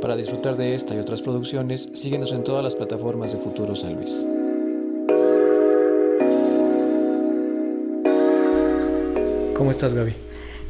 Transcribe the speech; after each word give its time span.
Para 0.00 0.14
disfrutar 0.14 0.56
de 0.56 0.74
esta 0.74 0.94
y 0.94 0.98
otras 0.98 1.22
producciones, 1.22 1.88
síguenos 1.94 2.32
en 2.32 2.44
todas 2.44 2.62
las 2.62 2.74
plataformas 2.74 3.32
de 3.32 3.38
Futuro 3.38 3.74
San 3.74 3.94
Luis. 3.94 4.26
¿Cómo 9.56 9.70
estás, 9.70 9.94
Gaby? 9.94 10.14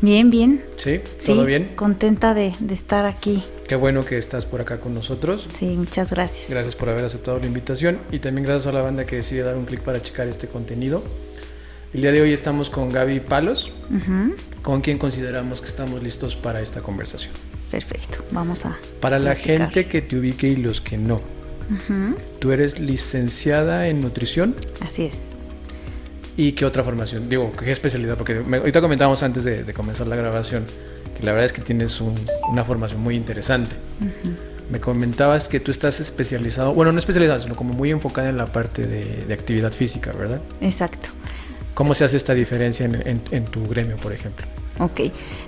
Bien, 0.01 0.31
bien. 0.31 0.65
¿Sí? 0.77 1.01
¿Todo 1.27 1.41
sí, 1.41 1.47
bien? 1.47 1.73
Contenta 1.75 2.35
de, 2.35 2.55
de, 2.61 2.75
estar 2.75 3.05
aquí. 3.05 3.43
Qué 3.67 3.75
bueno 3.75 4.05
que 4.05 4.17
estás 4.17 4.47
por 4.47 4.61
acá 4.61 4.79
con 4.79 4.95
nosotros. 4.95 5.49
Sí, 5.59 5.67
muchas 5.77 6.11
gracias. 6.11 6.49
Gracias 6.49 6.77
por 6.77 6.89
haber 6.89 7.05
aceptado 7.05 7.41
la 7.41 7.47
invitación 7.47 7.99
y 8.13 8.21
también 8.21 8.47
gracias 8.47 8.69
a 8.69 8.73
la 8.73 8.83
banda 8.83 9.07
que 9.07 9.17
decide 9.17 9.43
dar 9.43 9.57
un 9.57 9.65
clic 9.65 9.81
para 9.81 10.01
checar 10.01 10.29
este 10.29 10.47
contenido. 10.47 11.03
El 11.93 12.03
día 12.03 12.13
de 12.13 12.21
hoy 12.21 12.33
estamos 12.33 12.71
con 12.71 12.91
Gaby 12.91 13.21
Palos, 13.21 13.73
uh 13.91 13.95
-huh. 13.95 14.35
con 14.63 14.83
quien 14.83 14.99
consideramos 14.99 15.61
que 15.61 15.67
estamos 15.67 16.03
listos 16.03 16.37
para 16.37 16.61
esta 16.61 16.81
conversación. 16.81 17.33
Perfecto, 17.71 18.25
vamos 18.31 18.65
a. 18.65 18.77
Para 19.01 19.19
la 19.19 19.35
gente 19.35 19.87
que 19.87 20.03
te 20.03 20.17
ubique 20.17 20.49
y 20.49 20.57
los 20.57 20.81
que 20.81 20.97
no, 20.99 21.17
uh 21.17 21.75
-huh. 21.89 22.15
tú 22.39 22.53
eres 22.53 22.79
licenciada 22.79 23.89
en 23.89 24.01
nutrición. 24.01 24.55
Así 24.81 25.07
es. 25.07 25.19
¿Y 26.37 26.53
qué 26.53 26.65
otra 26.67 26.85
formación? 26.85 27.29
Digo, 27.29 27.53
¿qué 27.53 27.73
especialidad? 27.73 28.17
Porque 28.17 28.35
me, 28.41 28.59
ahorita 28.59 28.81
comentábamos 28.81 29.23
antes 29.23 29.45
de, 29.45 29.65
de, 29.65 29.73
comenzar 29.73 30.07
la 30.07 30.17
grabación 30.17 30.67
que 31.17 31.25
la 31.25 31.33
verdad 31.33 31.47
es 31.47 31.53
que 31.53 31.63
tienes 31.63 32.01
un, 32.01 32.15
una 32.51 32.63
formación 32.65 33.01
muy 33.01 33.17
interesante. 33.17 33.75
Uh 34.01 34.05
-huh. 34.05 34.37
Me 34.71 34.81
comentabas 34.81 35.49
que 35.49 35.61
tú 35.61 35.71
estás 35.71 36.01
especializado, 36.01 36.75
bueno, 36.75 36.93
no 36.93 36.99
especializado, 36.99 37.41
sino 37.41 37.57
como 37.57 37.73
muy 37.73 37.91
enfocada 37.91 38.29
en 38.29 38.37
la 38.37 38.53
parte 38.53 38.87
de, 38.87 39.25
de 39.25 39.35
actividad 39.35 39.73
física, 39.73 40.13
¿verdad? 40.13 40.41
Exacto. 40.61 41.09
¿Cómo 41.75 41.95
se 41.95 42.05
hace 42.05 42.17
esta 42.17 42.35
diferencia 42.35 42.85
en, 42.87 42.95
en, 43.07 43.23
en, 43.31 43.45
tu 43.47 43.67
gremio, 43.67 43.97
por 43.97 44.13
ejemplo? 44.13 44.47
Ok, 44.79 45.01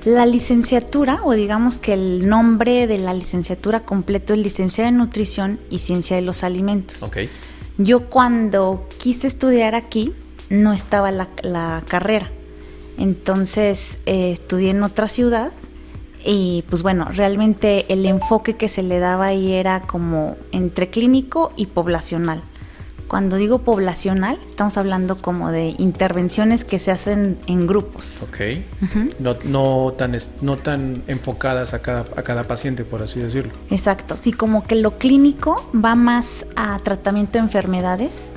la 0.04 0.24
licenciatura, 0.24 1.20
o 1.24 1.32
digamos 1.32 1.78
que 1.78 1.92
el 1.92 2.28
nombre 2.28 2.86
de 2.86 2.98
la 2.98 3.12
licenciatura 3.12 3.80
completo 3.80 4.32
es 4.32 4.38
licenciada 4.38 4.88
en 4.88 4.96
nutrición 4.96 5.60
y 5.70 5.80
ciencia 5.80 6.16
de 6.16 6.22
los 6.22 6.44
alimentos. 6.44 7.02
Ok. 7.02 7.18
Yo 7.76 8.08
cuando 8.08 8.88
quise 8.98 9.26
estudiar 9.26 9.74
aquí, 9.74 10.14
no 10.50 10.72
estaba 10.72 11.10
la, 11.10 11.28
la 11.42 11.82
carrera. 11.86 12.30
Entonces 12.96 13.98
eh, 14.06 14.32
estudié 14.32 14.70
en 14.70 14.82
otra 14.82 15.08
ciudad 15.08 15.52
y 16.24 16.64
pues 16.68 16.82
bueno, 16.82 17.06
realmente 17.14 17.86
el 17.92 18.04
enfoque 18.06 18.56
que 18.56 18.68
se 18.68 18.82
le 18.82 18.98
daba 18.98 19.26
ahí 19.26 19.52
era 19.52 19.82
como 19.82 20.36
entre 20.52 20.90
clínico 20.90 21.52
y 21.56 21.66
poblacional. 21.66 22.42
Cuando 23.08 23.36
digo 23.36 23.60
poblacional, 23.60 24.38
estamos 24.44 24.76
hablando 24.76 25.16
como 25.16 25.50
de 25.50 25.74
intervenciones 25.78 26.64
que 26.64 26.78
se 26.78 26.90
hacen 26.90 27.38
en 27.46 27.66
grupos. 27.66 28.20
Ok. 28.22 28.36
Uh 28.82 28.84
-huh. 28.84 29.14
no, 29.18 29.36
no, 29.44 29.92
tan, 29.94 30.16
no 30.42 30.58
tan 30.58 31.02
enfocadas 31.06 31.72
a 31.72 31.80
cada, 31.80 32.00
a 32.16 32.22
cada 32.22 32.46
paciente, 32.46 32.84
por 32.84 33.02
así 33.02 33.18
decirlo. 33.18 33.52
Exacto. 33.70 34.16
Sí, 34.16 34.32
como 34.32 34.64
que 34.64 34.74
lo 34.74 34.98
clínico 34.98 35.70
va 35.74 35.94
más 35.94 36.46
a 36.54 36.78
tratamiento 36.80 37.38
de 37.38 37.44
enfermedades 37.44 38.32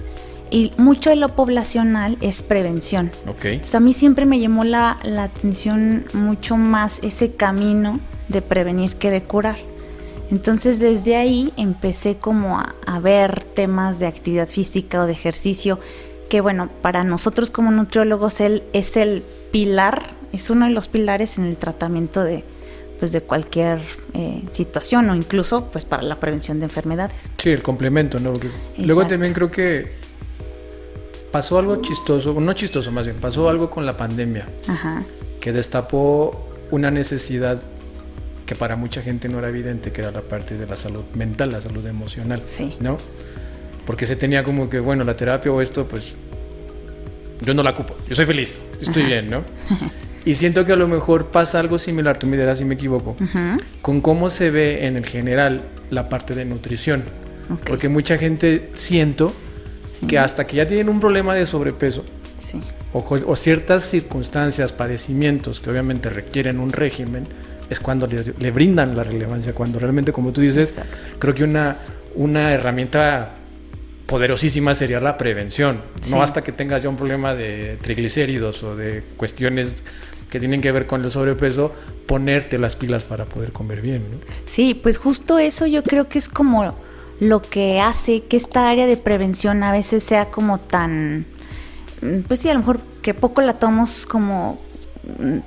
y 0.51 0.73
mucho 0.77 1.09
de 1.09 1.15
lo 1.15 1.35
poblacional 1.35 2.17
es 2.21 2.41
prevención. 2.41 3.11
Okay. 3.27 3.53
Entonces, 3.53 3.75
a 3.75 3.79
mí 3.79 3.93
siempre 3.93 4.25
me 4.25 4.39
llamó 4.39 4.63
la, 4.63 4.99
la, 5.03 5.23
atención 5.23 6.05
mucho 6.13 6.57
más 6.57 6.99
ese 7.03 7.33
camino 7.33 7.99
de 8.27 8.41
prevenir 8.41 8.95
que 8.95 9.11
de 9.11 9.23
curar. 9.23 9.57
Entonces 10.31 10.79
desde 10.79 11.17
ahí 11.17 11.53
empecé 11.57 12.17
como 12.17 12.57
a, 12.57 12.73
a 12.85 12.99
ver 12.99 13.43
temas 13.43 13.99
de 13.99 14.07
actividad 14.07 14.47
física 14.47 15.03
o 15.03 15.05
de 15.05 15.11
ejercicio, 15.11 15.79
que 16.29 16.39
bueno, 16.39 16.69
para 16.81 17.03
nosotros 17.03 17.51
como 17.51 17.71
nutriólogos 17.71 18.39
él 18.39 18.63
es 18.71 18.95
el 18.95 19.23
pilar, 19.51 20.15
es 20.31 20.49
uno 20.49 20.65
de 20.65 20.71
los 20.71 20.87
pilares 20.87 21.37
en 21.37 21.43
el 21.43 21.57
tratamiento 21.57 22.23
de, 22.23 22.45
pues 23.01 23.11
de 23.11 23.21
cualquier 23.21 23.79
eh, 24.13 24.43
situación 24.51 25.09
o 25.09 25.15
incluso 25.15 25.65
pues 25.71 25.83
para 25.85 26.03
la 26.03 26.19
prevención 26.19 26.59
de 26.59 26.65
enfermedades. 26.65 27.29
Sí, 27.37 27.49
el 27.49 27.61
complemento, 27.61 28.19
¿no? 28.19 28.31
Luego 28.77 29.05
también 29.07 29.33
creo 29.33 29.51
que 29.51 29.93
pasó 31.31 31.57
algo 31.57 31.81
chistoso, 31.81 32.39
no 32.39 32.53
chistoso 32.53 32.91
más 32.91 33.07
bien, 33.07 33.17
pasó 33.19 33.49
algo 33.49 33.69
con 33.69 33.85
la 33.85 33.97
pandemia 33.97 34.47
Ajá. 34.67 35.03
que 35.39 35.51
destapó 35.51 36.47
una 36.69 36.91
necesidad 36.91 37.61
que 38.51 38.55
para 38.55 38.75
mucha 38.75 39.01
gente 39.01 39.29
no 39.29 39.39
era 39.39 39.47
evidente, 39.47 39.93
que 39.93 40.01
era 40.01 40.11
la 40.11 40.23
parte 40.23 40.57
de 40.57 40.67
la 40.67 40.75
salud 40.75 41.05
mental, 41.13 41.53
la 41.53 41.61
salud 41.61 41.87
emocional, 41.87 42.43
sí. 42.43 42.75
¿no? 42.81 42.97
Porque 43.85 44.05
se 44.05 44.17
tenía 44.17 44.43
como 44.43 44.69
que, 44.69 44.81
bueno, 44.81 45.05
la 45.05 45.15
terapia 45.15 45.49
o 45.53 45.61
esto, 45.61 45.87
pues 45.87 46.15
yo 47.39 47.53
no 47.53 47.63
la 47.63 47.69
ocupo, 47.69 47.95
yo 48.09 48.13
soy 48.13 48.25
feliz, 48.25 48.65
estoy 48.81 49.03
Ajá. 49.03 49.09
bien, 49.09 49.29
¿no? 49.29 49.45
Y 50.25 50.33
siento 50.33 50.65
que 50.65 50.73
a 50.73 50.75
lo 50.75 50.89
mejor 50.89 51.27
pasa 51.27 51.61
algo 51.61 51.79
similar, 51.79 52.19
tú 52.19 52.27
me 52.27 52.35
dirás 52.35 52.57
si 52.57 52.65
me 52.65 52.73
equivoco, 52.73 53.15
uh 53.21 53.23
-huh. 53.23 53.63
con 53.81 54.01
cómo 54.01 54.29
se 54.29 54.51
ve 54.51 54.85
en 54.85 54.97
el 54.97 55.05
general 55.05 55.61
la 55.89 56.09
parte 56.09 56.35
de 56.35 56.43
nutrición. 56.43 57.05
Okay. 57.45 57.65
Porque 57.65 57.87
mucha 57.87 58.17
gente 58.17 58.69
siento 58.73 59.33
sí. 59.89 60.07
que 60.07 60.19
hasta 60.19 60.45
que 60.45 60.57
ya 60.57 60.67
tienen 60.67 60.89
un 60.89 60.99
problema 60.99 61.33
de 61.35 61.45
sobrepeso 61.45 62.03
sí. 62.37 62.61
o, 62.91 62.99
o, 63.25 63.35
ciertas 63.37 63.85
circunstancias, 63.85 64.73
padecimientos 64.73 65.61
que 65.61 65.69
obviamente 65.69 66.09
requieren 66.09 66.59
un 66.59 66.73
régimen, 66.73 67.27
es 67.71 67.79
cuando 67.79 68.05
le, 68.05 68.33
le 68.37 68.51
brindan 68.51 68.95
la 68.95 69.03
relevancia, 69.03 69.55
cuando 69.55 69.79
realmente, 69.79 70.11
como 70.11 70.31
tú 70.31 70.41
dices, 70.41 70.69
Exacto. 70.69 70.97
creo 71.19 71.33
que 71.33 71.43
una, 71.45 71.77
una 72.15 72.51
herramienta 72.51 73.37
poderosísima 74.05 74.75
sería 74.75 74.99
la 74.99 75.17
prevención, 75.17 75.81
sí. 76.01 76.13
no 76.13 76.21
hasta 76.21 76.43
que 76.43 76.51
tengas 76.51 76.83
ya 76.83 76.89
un 76.89 76.97
problema 76.97 77.33
de 77.33 77.77
triglicéridos 77.81 78.61
o 78.61 78.75
de 78.75 79.03
cuestiones 79.15 79.85
que 80.29 80.39
tienen 80.39 80.61
que 80.61 80.71
ver 80.73 80.85
con 80.85 81.03
el 81.03 81.11
sobrepeso, 81.11 81.73
ponerte 82.07 82.57
las 82.57 82.75
pilas 82.75 83.05
para 83.05 83.25
poder 83.25 83.53
comer 83.53 83.81
bien. 83.81 84.03
¿no? 84.11 84.17
Sí, 84.47 84.73
pues 84.73 84.97
justo 84.97 85.39
eso 85.39 85.65
yo 85.65 85.81
creo 85.83 86.09
que 86.09 86.19
es 86.19 86.27
como 86.27 86.75
lo 87.21 87.41
que 87.41 87.79
hace 87.79 88.23
que 88.23 88.35
esta 88.35 88.69
área 88.69 88.85
de 88.85 88.97
prevención 88.97 89.63
a 89.63 89.71
veces 89.71 90.03
sea 90.03 90.25
como 90.25 90.59
tan, 90.59 91.25
pues 92.27 92.41
sí, 92.41 92.49
a 92.49 92.53
lo 92.53 92.59
mejor 92.59 92.81
que 93.01 93.13
poco 93.13 93.41
la 93.41 93.53
tomamos 93.53 94.05
como, 94.05 94.59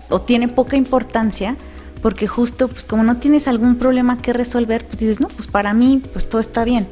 o 0.09 0.23
tiene 0.23 0.49
poca 0.49 0.77
importancia, 0.77 1.57
porque 2.05 2.27
justo 2.27 2.69
pues 2.69 2.85
como 2.85 3.03
no 3.03 3.17
tienes 3.17 3.49
algún 3.49 3.77
problema 3.77 4.19
que 4.19 4.35
resolver, 4.35 4.85
pues 4.85 4.99
dices, 4.99 5.21
no, 5.21 5.29
pues 5.29 5.49
para 5.49 5.73
mí 5.73 6.03
pues 6.13 6.29
todo 6.29 6.39
está 6.39 6.63
bien. 6.63 6.87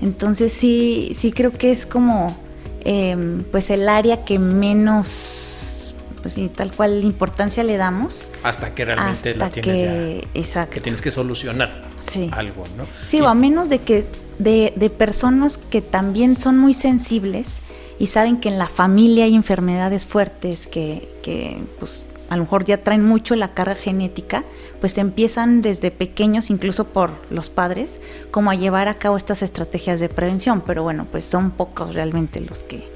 Entonces 0.00 0.52
sí, 0.52 1.12
sí 1.14 1.30
creo 1.30 1.52
que 1.52 1.70
es 1.70 1.86
como 1.86 2.36
eh, 2.80 3.44
pues 3.52 3.70
el 3.70 3.88
área 3.88 4.24
que 4.24 4.40
menos 4.40 5.94
pues 6.22 6.34
sí, 6.34 6.50
tal 6.52 6.72
cual 6.72 7.04
importancia 7.04 7.62
le 7.62 7.76
damos. 7.76 8.26
Hasta 8.42 8.74
que 8.74 8.84
realmente 8.84 9.30
hasta 9.30 9.44
la 9.44 9.50
tienes 9.52 9.74
que, 9.76 10.20
ya. 10.24 10.40
Exacto. 10.40 10.74
Que 10.74 10.80
tienes 10.80 11.02
que 11.02 11.12
solucionar 11.12 11.84
sí. 12.00 12.28
algo, 12.32 12.64
¿no? 12.76 12.84
Sí, 13.06 13.18
y, 13.18 13.20
o 13.20 13.28
a 13.28 13.36
menos 13.36 13.68
de 13.68 13.78
que 13.82 14.06
de, 14.40 14.72
de, 14.74 14.90
personas 14.90 15.56
que 15.56 15.82
también 15.82 16.36
son 16.36 16.58
muy 16.58 16.74
sensibles 16.74 17.60
y 18.00 18.08
saben 18.08 18.38
que 18.38 18.48
en 18.48 18.58
la 18.58 18.66
familia 18.66 19.26
hay 19.26 19.36
enfermedades 19.36 20.04
fuertes 20.04 20.66
que, 20.66 21.08
que 21.22 21.62
pues 21.78 22.04
a 22.28 22.36
lo 22.36 22.42
mejor 22.42 22.64
ya 22.64 22.78
traen 22.78 23.04
mucho 23.04 23.36
la 23.36 23.52
carga 23.52 23.74
genética, 23.74 24.44
pues 24.80 24.98
empiezan 24.98 25.62
desde 25.62 25.90
pequeños, 25.90 26.50
incluso 26.50 26.88
por 26.88 27.12
los 27.30 27.50
padres, 27.50 28.00
como 28.30 28.50
a 28.50 28.54
llevar 28.54 28.88
a 28.88 28.94
cabo 28.94 29.16
estas 29.16 29.42
estrategias 29.42 29.98
de 30.00 30.08
prevención. 30.08 30.62
Pero 30.66 30.82
bueno, 30.82 31.06
pues 31.10 31.24
son 31.24 31.50
pocos 31.50 31.94
realmente 31.94 32.40
los 32.40 32.64
que, 32.64 32.86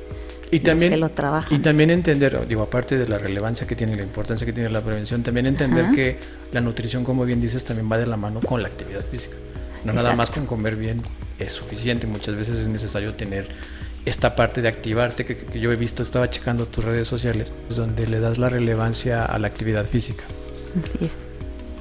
y 0.50 0.60
también, 0.60 0.90
que 0.90 0.98
lo 0.98 1.08
trabajan. 1.10 1.58
Y 1.58 1.62
también 1.62 1.90
entender, 1.90 2.46
digo, 2.46 2.62
aparte 2.62 2.98
de 2.98 3.08
la 3.08 3.18
relevancia 3.18 3.66
que 3.66 3.74
tiene, 3.74 3.96
la 3.96 4.02
importancia 4.02 4.44
que 4.46 4.52
tiene 4.52 4.68
la 4.68 4.82
prevención, 4.82 5.22
también 5.22 5.46
entender 5.46 5.86
Ajá. 5.86 5.94
que 5.94 6.18
la 6.52 6.60
nutrición, 6.60 7.04
como 7.04 7.24
bien 7.24 7.40
dices, 7.40 7.64
también 7.64 7.90
va 7.90 7.96
de 7.96 8.06
la 8.06 8.18
mano 8.18 8.40
con 8.40 8.62
la 8.62 8.68
actividad 8.68 9.04
física. 9.04 9.36
No 9.84 9.92
Exacto. 9.92 10.02
nada 10.02 10.14
más 10.14 10.30
con 10.30 10.46
comer 10.46 10.76
bien 10.76 11.00
es 11.38 11.54
suficiente, 11.54 12.06
muchas 12.06 12.36
veces 12.36 12.58
es 12.58 12.68
necesario 12.68 13.14
tener 13.14 13.48
esta 14.04 14.34
parte 14.34 14.62
de 14.62 14.68
activarte 14.68 15.24
que, 15.24 15.36
que, 15.36 15.60
yo 15.60 15.70
he 15.72 15.76
visto, 15.76 16.02
estaba 16.02 16.28
checando 16.28 16.66
tus 16.66 16.84
redes 16.84 17.06
sociales, 17.06 17.52
donde 17.74 18.06
le 18.06 18.20
das 18.20 18.38
la 18.38 18.48
relevancia 18.48 19.24
a 19.24 19.38
la 19.38 19.46
actividad 19.46 19.86
física. 19.86 20.24
Así 20.82 21.04
es. 21.04 21.12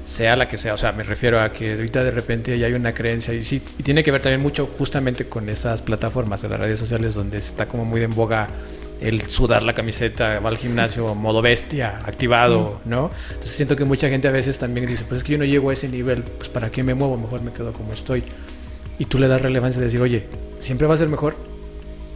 Sea 0.05 0.35
la 0.35 0.47
que 0.47 0.57
sea, 0.57 0.73
o 0.73 0.77
sea, 0.77 0.91
me 0.91 1.03
refiero 1.03 1.39
a 1.39 1.53
que 1.53 1.73
ahorita 1.73 2.03
de 2.03 2.11
repente 2.11 2.57
ya 2.57 2.67
hay 2.67 2.73
una 2.73 2.93
creencia 2.93 3.33
y 3.33 3.43
sí, 3.43 3.61
y 3.77 3.83
tiene 3.83 4.03
que 4.03 4.11
ver 4.11 4.21
también 4.21 4.41
mucho 4.41 4.67
justamente 4.77 5.27
con 5.29 5.47
esas 5.47 5.81
plataformas 5.81 6.41
de 6.41 6.49
las 6.49 6.59
redes 6.59 6.79
sociales 6.79 7.13
donde 7.13 7.37
está 7.37 7.67
como 7.67 7.85
muy 7.85 7.99
de 7.99 8.07
en 8.07 8.15
boga 8.15 8.49
el 8.99 9.29
sudar 9.29 9.63
la 9.63 9.73
camiseta, 9.73 10.39
va 10.39 10.49
al 10.49 10.57
gimnasio 10.57 11.15
modo 11.15 11.41
bestia, 11.41 12.01
activado, 12.05 12.81
¿no? 12.85 13.09
Entonces 13.29 13.55
siento 13.55 13.75
que 13.75 13.85
mucha 13.85 14.09
gente 14.09 14.27
a 14.27 14.31
veces 14.31 14.59
también 14.59 14.85
dice, 14.85 15.05
pues 15.07 15.19
es 15.19 15.23
que 15.23 15.31
yo 15.31 15.37
no 15.37 15.45
llego 15.45 15.69
a 15.69 15.73
ese 15.73 15.87
nivel, 15.87 16.23
pues 16.23 16.49
para 16.49 16.71
qué 16.71 16.83
me 16.83 16.93
muevo, 16.93 17.17
mejor 17.17 17.41
me 17.41 17.51
quedo 17.51 17.73
como 17.73 17.93
estoy. 17.93 18.23
Y 18.99 19.05
tú 19.05 19.17
le 19.17 19.27
das 19.27 19.41
relevancia 19.41 19.79
de 19.79 19.85
decir, 19.85 20.01
oye, 20.01 20.27
siempre 20.59 20.87
va 20.87 20.93
a 20.93 20.97
ser 20.97 21.07
mejor 21.07 21.35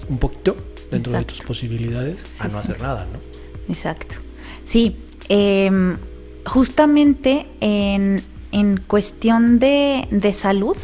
un 0.10 0.18
poquito 0.18 0.56
dentro 0.92 1.14
Exacto. 1.14 1.18
de 1.34 1.38
tus 1.38 1.42
posibilidades 1.46 2.22
sí, 2.22 2.38
a 2.40 2.46
no 2.46 2.52
sí. 2.52 2.58
hacer 2.58 2.82
nada, 2.82 3.08
¿no? 3.12 3.20
Exacto. 3.68 4.16
Sí, 4.64 4.98
eh, 5.30 5.98
justamente 6.46 7.48
en, 7.60 8.24
en 8.52 8.78
cuestión 8.78 9.60
de, 9.60 10.08
de 10.12 10.34
salud, 10.34 10.78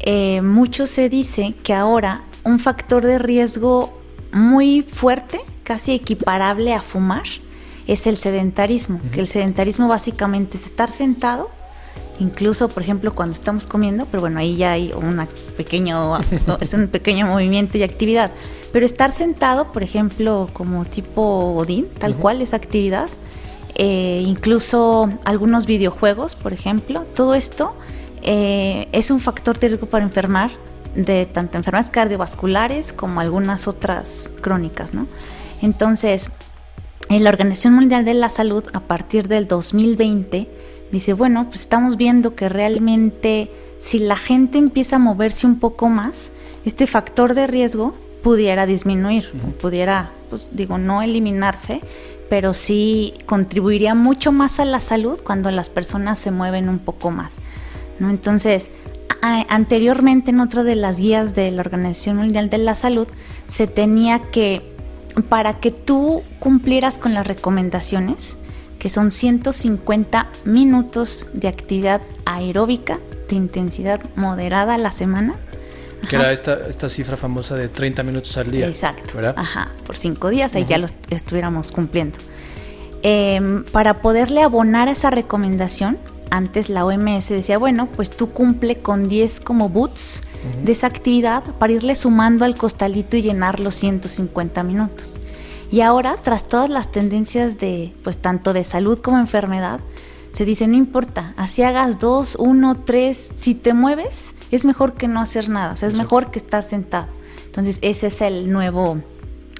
eh, 0.00 0.40
mucho 0.42 0.86
se 0.86 1.08
dice 1.08 1.54
que 1.62 1.74
ahora 1.74 2.22
un 2.44 2.58
factor 2.58 3.04
de 3.04 3.18
riesgo 3.18 4.00
muy 4.32 4.82
fuerte, 4.82 5.40
casi 5.64 5.92
equiparable 5.92 6.72
a 6.74 6.80
fumar, 6.80 7.24
es 7.86 8.06
el 8.06 8.16
sedentarismo, 8.16 8.96
uh 8.98 9.06
-huh. 9.06 9.10
que 9.10 9.20
el 9.20 9.26
sedentarismo 9.26 9.88
básicamente 9.88 10.56
es 10.58 10.66
estar 10.66 10.90
sentado 10.90 11.50
incluso 12.18 12.68
por 12.68 12.82
ejemplo 12.82 13.14
cuando 13.14 13.34
estamos 13.34 13.66
comiendo, 13.66 14.06
pero 14.06 14.20
bueno, 14.20 14.40
ahí 14.40 14.56
ya 14.56 14.72
hay 14.72 14.92
una 14.92 15.28
pequeño, 15.56 16.18
es 16.60 16.74
un 16.74 16.88
pequeño 16.88 17.26
movimiento 17.26 17.78
y 17.78 17.82
actividad. 17.82 18.30
Pero 18.72 18.84
estar 18.84 19.12
sentado, 19.12 19.72
por 19.72 19.82
ejemplo, 19.82 20.50
como 20.52 20.84
tipo 20.84 21.54
Odín, 21.56 21.86
tal 21.98 22.16
cual 22.16 22.42
esa 22.42 22.56
actividad, 22.56 23.08
eh, 23.74 24.22
incluso 24.26 25.10
algunos 25.24 25.66
videojuegos, 25.66 26.34
por 26.34 26.52
ejemplo, 26.52 27.06
todo 27.14 27.34
esto 27.34 27.74
eh, 28.22 28.88
es 28.92 29.10
un 29.10 29.20
factor 29.20 29.58
de 29.58 29.68
riesgo 29.68 29.86
para 29.86 30.04
enfermar 30.04 30.50
de 30.94 31.26
tanto 31.26 31.56
enfermedades 31.56 31.90
cardiovasculares 31.90 32.92
como 32.92 33.20
algunas 33.20 33.68
otras 33.68 34.30
crónicas, 34.40 34.94
¿no? 34.94 35.06
Entonces, 35.62 36.30
en 37.08 37.24
la 37.24 37.30
Organización 37.30 37.74
Mundial 37.74 38.04
de 38.04 38.14
la 38.14 38.28
Salud, 38.28 38.64
a 38.72 38.80
partir 38.80 39.28
del 39.28 39.46
2020, 39.46 40.48
dice, 40.92 41.12
bueno, 41.12 41.46
pues 41.48 41.60
estamos 41.60 41.96
viendo 41.96 42.34
que 42.34 42.48
realmente 42.48 43.50
si 43.78 43.98
la 43.98 44.16
gente 44.16 44.58
empieza 44.58 44.96
a 44.96 44.98
moverse 44.98 45.46
un 45.46 45.58
poco 45.58 45.88
más, 45.88 46.32
este 46.64 46.86
factor 46.86 47.34
de 47.34 47.46
riesgo 47.46 47.94
pudiera 48.22 48.66
disminuir, 48.66 49.30
pudiera, 49.60 50.12
pues 50.28 50.48
digo, 50.52 50.78
no 50.78 51.02
eliminarse, 51.02 51.80
pero 52.28 52.54
sí 52.54 53.14
contribuiría 53.26 53.94
mucho 53.94 54.32
más 54.32 54.60
a 54.60 54.64
la 54.64 54.80
salud 54.80 55.20
cuando 55.22 55.50
las 55.50 55.70
personas 55.70 56.18
se 56.18 56.30
mueven 56.30 56.68
un 56.68 56.78
poco 56.78 57.10
más. 57.10 57.36
¿no? 57.98 58.10
Entonces, 58.10 58.70
anteriormente 59.20 60.30
en 60.30 60.40
otra 60.40 60.62
de 60.62 60.76
las 60.76 60.98
guías 60.98 61.34
de 61.34 61.50
la 61.50 61.60
Organización 61.60 62.16
Mundial 62.16 62.50
de 62.50 62.58
la 62.58 62.74
Salud, 62.74 63.08
se 63.48 63.66
tenía 63.66 64.20
que, 64.20 64.62
para 65.28 65.54
que 65.60 65.70
tú 65.70 66.22
cumplieras 66.38 66.98
con 66.98 67.14
las 67.14 67.26
recomendaciones, 67.26 68.38
que 68.78 68.88
son 68.88 69.10
150 69.10 70.28
minutos 70.44 71.26
de 71.32 71.48
actividad 71.48 72.00
aeróbica 72.24 72.98
de 73.28 73.36
intensidad 73.36 74.00
moderada 74.16 74.74
a 74.74 74.78
la 74.78 74.92
semana. 74.92 75.34
Que 76.08 76.16
era 76.16 76.32
esta, 76.32 76.66
esta 76.68 76.88
cifra 76.88 77.16
famosa 77.16 77.56
de 77.56 77.68
30 77.68 78.02
minutos 78.04 78.36
al 78.36 78.50
día. 78.50 78.68
Exacto. 78.68 79.18
Ajá, 79.36 79.72
por 79.84 79.96
cinco 79.96 80.28
días, 80.28 80.54
ahí 80.54 80.64
ya 80.64 80.78
lo 80.78 80.86
estuviéramos 81.10 81.72
cumpliendo. 81.72 82.18
Em, 83.02 83.64
para 83.64 84.00
poderle 84.00 84.42
abonar 84.42 84.88
a 84.88 84.92
esa 84.92 85.10
recomendación, 85.10 85.98
antes 86.30 86.68
la 86.68 86.84
OMS 86.84 87.28
decía, 87.28 87.58
bueno, 87.58 87.88
pues 87.94 88.10
tú 88.10 88.30
cumple 88.30 88.76
con 88.76 89.08
10 89.08 89.40
como 89.40 89.68
boots 89.68 90.22
de 90.62 90.72
esa 90.72 90.86
actividad 90.86 91.42
para 91.58 91.72
irle 91.72 91.94
sumando 91.94 92.44
al 92.44 92.56
costalito 92.56 93.16
y 93.16 93.22
llenar 93.22 93.60
los 93.60 93.74
150 93.74 94.62
minutos. 94.62 95.17
Y 95.70 95.82
ahora, 95.82 96.16
tras 96.22 96.48
todas 96.48 96.70
las 96.70 96.90
tendencias 96.90 97.58
de, 97.58 97.92
pues 98.02 98.18
tanto 98.18 98.52
de 98.52 98.64
salud 98.64 98.98
como 99.00 99.18
enfermedad, 99.18 99.80
se 100.32 100.44
dice, 100.44 100.68
no 100.68 100.76
importa, 100.76 101.34
así 101.36 101.62
hagas 101.62 101.98
dos, 101.98 102.36
uno, 102.38 102.82
tres, 102.84 103.32
si 103.34 103.54
te 103.54 103.74
mueves, 103.74 104.34
es 104.50 104.64
mejor 104.64 104.94
que 104.94 105.08
no 105.08 105.20
hacer 105.20 105.48
nada, 105.48 105.72
o 105.72 105.76
sea, 105.76 105.88
es 105.88 105.94
mejor 105.94 106.30
que 106.30 106.38
estar 106.38 106.62
sentado. 106.62 107.08
Entonces, 107.46 107.78
ese 107.82 108.06
es 108.06 108.20
el 108.20 108.50
nuevo, 108.50 109.02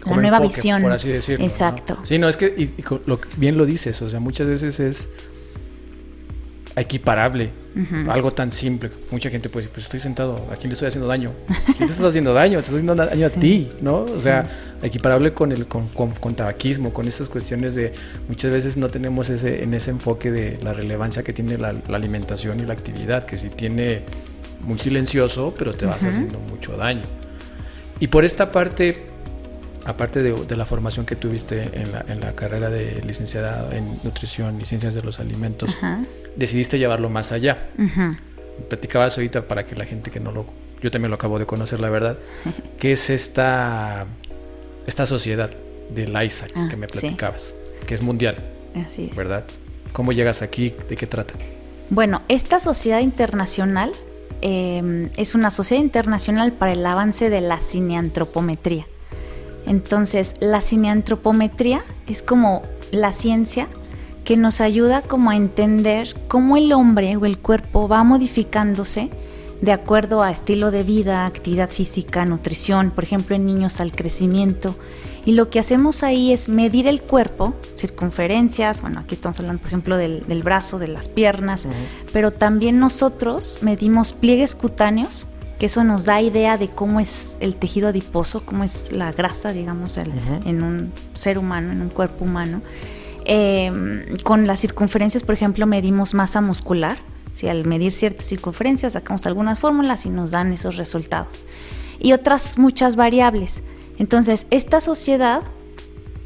la 0.07 0.17
nueva 0.17 0.41
visión. 0.41 0.83
Por 0.83 0.93
así 0.93 1.09
decirlo. 1.09 1.45
Exacto. 1.45 1.99
Sí, 2.05 2.19
no, 2.19 2.29
es 2.29 2.37
que, 2.37 2.47
y, 2.47 2.85
lo, 3.07 3.19
bien 3.37 3.59
lo 3.59 3.67
dices, 3.67 4.01
o 4.03 4.09
sea, 4.09 4.21
muchas 4.21 4.47
veces 4.47 4.79
es 4.81 5.09
equiparable. 6.81 7.51
Algo 8.09 8.33
tan 8.33 8.51
simple. 8.51 8.91
Mucha 9.13 9.31
gente 9.31 9.49
puede 9.49 9.63
decir, 9.63 9.73
pues 9.73 9.85
estoy 9.85 10.01
sentado, 10.01 10.35
¿a 10.51 10.57
quién 10.57 10.69
le 10.69 10.73
estoy 10.73 10.89
haciendo 10.89 11.07
daño? 11.07 11.33
¿Quién 11.47 11.87
te 11.87 11.95
estás 11.95 12.07
haciendo 12.07 12.35
daño? 12.35 12.59
Te 12.59 12.63
estás 12.63 12.75
haciendo 12.75 12.95
daño 12.97 13.27
a 13.27 13.31
ti, 13.31 13.71
¿no? 13.81 13.99
O 13.99 14.21
sea, 14.21 14.49
equiparable 14.83 15.33
con 15.33 15.53
el 15.53 15.69
con, 15.69 15.89
con, 15.89 16.35
tabaquismo, 16.35 16.93
con 16.93 17.07
esas 17.07 17.29
cuestiones 17.29 17.77
de 17.77 17.93
muchas 18.27 18.51
veces 18.51 18.77
no 18.77 18.91
tenemos 18.91 19.31
ese 19.31 19.63
en 19.63 19.75
ese 19.75 19.93
enfoque 19.93 20.33
de 20.33 20.59
la 20.61 20.73
relevancia 20.73 21.23
que 21.23 21.33
tiene 21.33 21.57
la, 21.57 21.69
alimentación 21.93 22.59
y 22.59 22.67
la 22.67 22.73
actividad, 22.73 23.23
que 23.23 23.39
si 23.39 23.49
tiene 23.49 24.03
muy 24.61 24.79
silencioso, 24.79 25.55
pero 25.57 25.75
te 25.75 25.87
vas 25.87 26.05
haciendo 26.05 26.41
mucho 26.41 26.77
daño. 26.77 27.05
Y 28.01 28.09
por 28.09 28.25
esta 28.25 28.51
parte, 28.51 29.07
aparte 29.89 30.23
de, 30.23 30.57
la 30.57 30.67
formación 30.67 31.07
que 31.07 31.17
tuviste 31.17 31.81
en 31.81 31.93
la, 31.93 32.05
en 32.07 32.21
la, 32.21 32.35
carrera 32.35 32.69
de 32.69 33.01
licenciada 33.07 33.75
en 33.75 33.99
nutrición 34.05 34.61
y 34.61 34.67
ciencias 34.67 34.95
de 34.95 35.03
los 35.03 35.19
alimentos, 35.19 35.75
decidiste 36.37 36.79
llevarlo 36.79 37.09
más 37.09 37.33
allá. 37.33 37.71
Platicabas 38.69 39.17
ahorita 39.17 39.49
para 39.49 39.65
que 39.65 39.75
la 39.75 39.87
gente 39.87 40.11
que 40.11 40.21
no 40.21 40.31
lo... 40.31 40.45
Yo 40.83 40.91
también 40.91 41.11
lo 41.11 41.15
acabo 41.15 41.39
de 41.39 41.47
conocer, 41.47 41.81
la 41.81 41.89
verdad, 41.89 42.19
que 42.79 42.93
es 42.93 43.09
esta, 43.09 44.07
esta 44.87 45.07
sociedad 45.07 45.51
del 45.89 46.11
ISAC 46.23 46.53
ah, 46.55 46.67
que 46.69 46.77
me 46.77 46.87
platicabas, 46.87 47.55
que 47.87 47.95
es 47.95 48.03
mundial. 48.03 48.37
Así 48.75 49.09
es. 49.11 49.17
¿Verdad? 49.17 49.47
¿Cómo 49.93 50.13
llegas 50.13 50.43
aquí? 50.43 50.75
¿De 50.87 50.97
qué 50.97 51.07
trata? 51.07 51.35
Bueno, 51.89 52.21
esta 52.29 52.61
sociedad 52.61 53.01
internacional 53.01 53.93
eh, 54.43 55.09
es 55.17 55.35
una 55.35 55.51
sociedad 55.51 55.83
internacional 55.83 56.53
para 56.53 56.73
el 56.73 56.85
avance 56.85 57.31
de 57.31 57.41
la 57.41 57.59
cineantropometría. 57.59 58.87
Entonces, 59.69 60.35
la 60.41 60.63
cineantropometría 60.63 61.83
es 62.07 62.23
como 62.23 62.63
la 62.91 63.13
ciencia 63.13 63.69
que 64.25 64.37
nos 64.37 64.61
ayuda 64.61 65.03
como 65.03 65.31
a 65.31 65.37
entender 65.37 66.15
cómo 66.27 66.57
el 66.57 66.73
hombre 66.73 67.17
o 67.17 67.27
el 67.27 67.39
cuerpo 67.39 67.87
va 67.87 68.03
modificándose 68.03 69.11
de 69.61 69.73
acuerdo 69.73 70.23
a 70.23 70.31
estilo 70.31 70.71
de 70.71 70.83
vida, 70.85 71.27
actividad 71.27 71.71
física, 71.71 72.25
nutrición, 72.25 72.93
por 72.93 73.05
ejemplo 73.05 73.37
en 73.37 73.45
niños 73.45 73.81
al 73.81 73.93
crecimiento. 73.93 74.77
Y 75.25 75.33
lo 75.33 75.51
que 75.51 75.59
hacemos 75.59 76.03
ahí 76.03 76.33
es 76.33 76.49
medir 76.49 76.87
el 76.87 77.03
cuerpo, 77.03 77.55
circunferencias, 77.77 78.81
bueno, 78.81 79.01
aquí 79.01 79.15
estamos 79.15 79.39
hablando 79.41 79.61
por 79.61 79.69
ejemplo 79.69 79.97
del, 79.97 80.43
brazo, 80.43 80.79
de 80.79 80.89
las 80.89 81.09
piernas, 81.09 81.69
pero 82.13 82.33
también 82.33 82.79
nosotros 82.79 83.59
medimos 83.61 84.13
pliegues 84.13 84.55
cutáneos 84.55 85.27
que 85.59 85.67
eso 85.67 85.85
nos 85.85 86.05
da 86.05 86.23
idea 86.23 86.57
de 86.57 86.69
cómo 86.69 87.01
es 87.01 87.37
el 87.41 87.57
tejido 87.57 87.89
adiposo, 87.89 88.45
cómo 88.45 88.65
es 88.65 88.93
la 88.93 89.13
grasa, 89.13 89.53
digamos, 89.53 89.99
en 89.99 90.63
un 90.63 90.93
ser 91.15 91.39
humano, 91.39 91.73
en 91.73 91.83
un 91.83 91.89
cuerpo 91.89 92.25
humano. 92.25 92.63
Em, 93.25 94.17
con 94.23 94.47
las 94.47 94.61
circunferencias, 94.61 95.23
por 95.23 95.35
ejemplo, 95.35 95.67
medimos 95.67 96.15
masa 96.15 96.41
muscular. 96.41 96.97
Si 97.35 97.47
al 97.47 97.67
medir 97.67 97.93
ciertas 97.93 98.27
circunferencias 98.27 98.95
sacamos 98.95 99.27
algunas 99.27 99.59
fórmulas 99.59 100.07
y 100.07 100.11
nos 100.11 100.31
dan 100.31 100.53
esos 100.53 100.77
resultados. 100.77 101.45
Y 101.99 102.13
otras 102.13 102.57
muchas 102.57 102.97
variables. 102.97 103.63
Entonces, 103.99 104.47
esta 104.51 104.81
sociedad 104.81 105.43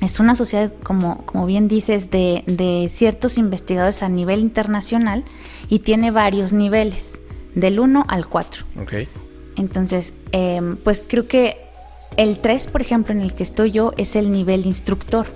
es 0.01 0.21
una 0.21 0.35
sociedad, 0.35 0.73
como, 0.83 1.27
como 1.27 1.47
bien 1.47 1.67
dices, 1.69 2.11
de, 2.11 2.45
de 2.47 2.89
ciertos 2.89 3.37
investigadores 3.39 4.03
a 4.03 4.09
nivel 4.09 4.41
internacional 4.41 5.25
y 5.69 5.81
tiene 5.81 6.11
varios 6.11 6.53
niveles, 6.53 7.19
del 7.55 7.81
1 7.81 8.05
al 8.09 8.29
4. 8.29 8.65
Okay. 8.83 9.09
Entonces, 9.57 10.15
em, 10.33 10.77
pues 10.77 11.07
creo 11.09 11.27
que 11.29 11.59
el 12.17 12.39
3, 12.39 12.67
por 12.67 12.81
ejemplo, 12.81 13.15
en 13.15 13.21
el 13.21 13.35
que 13.35 13.43
estoy 13.43 13.71
yo, 13.71 13.93
es 13.97 14.17
el 14.17 14.31
nivel 14.31 14.67
instructor. 14.67 15.27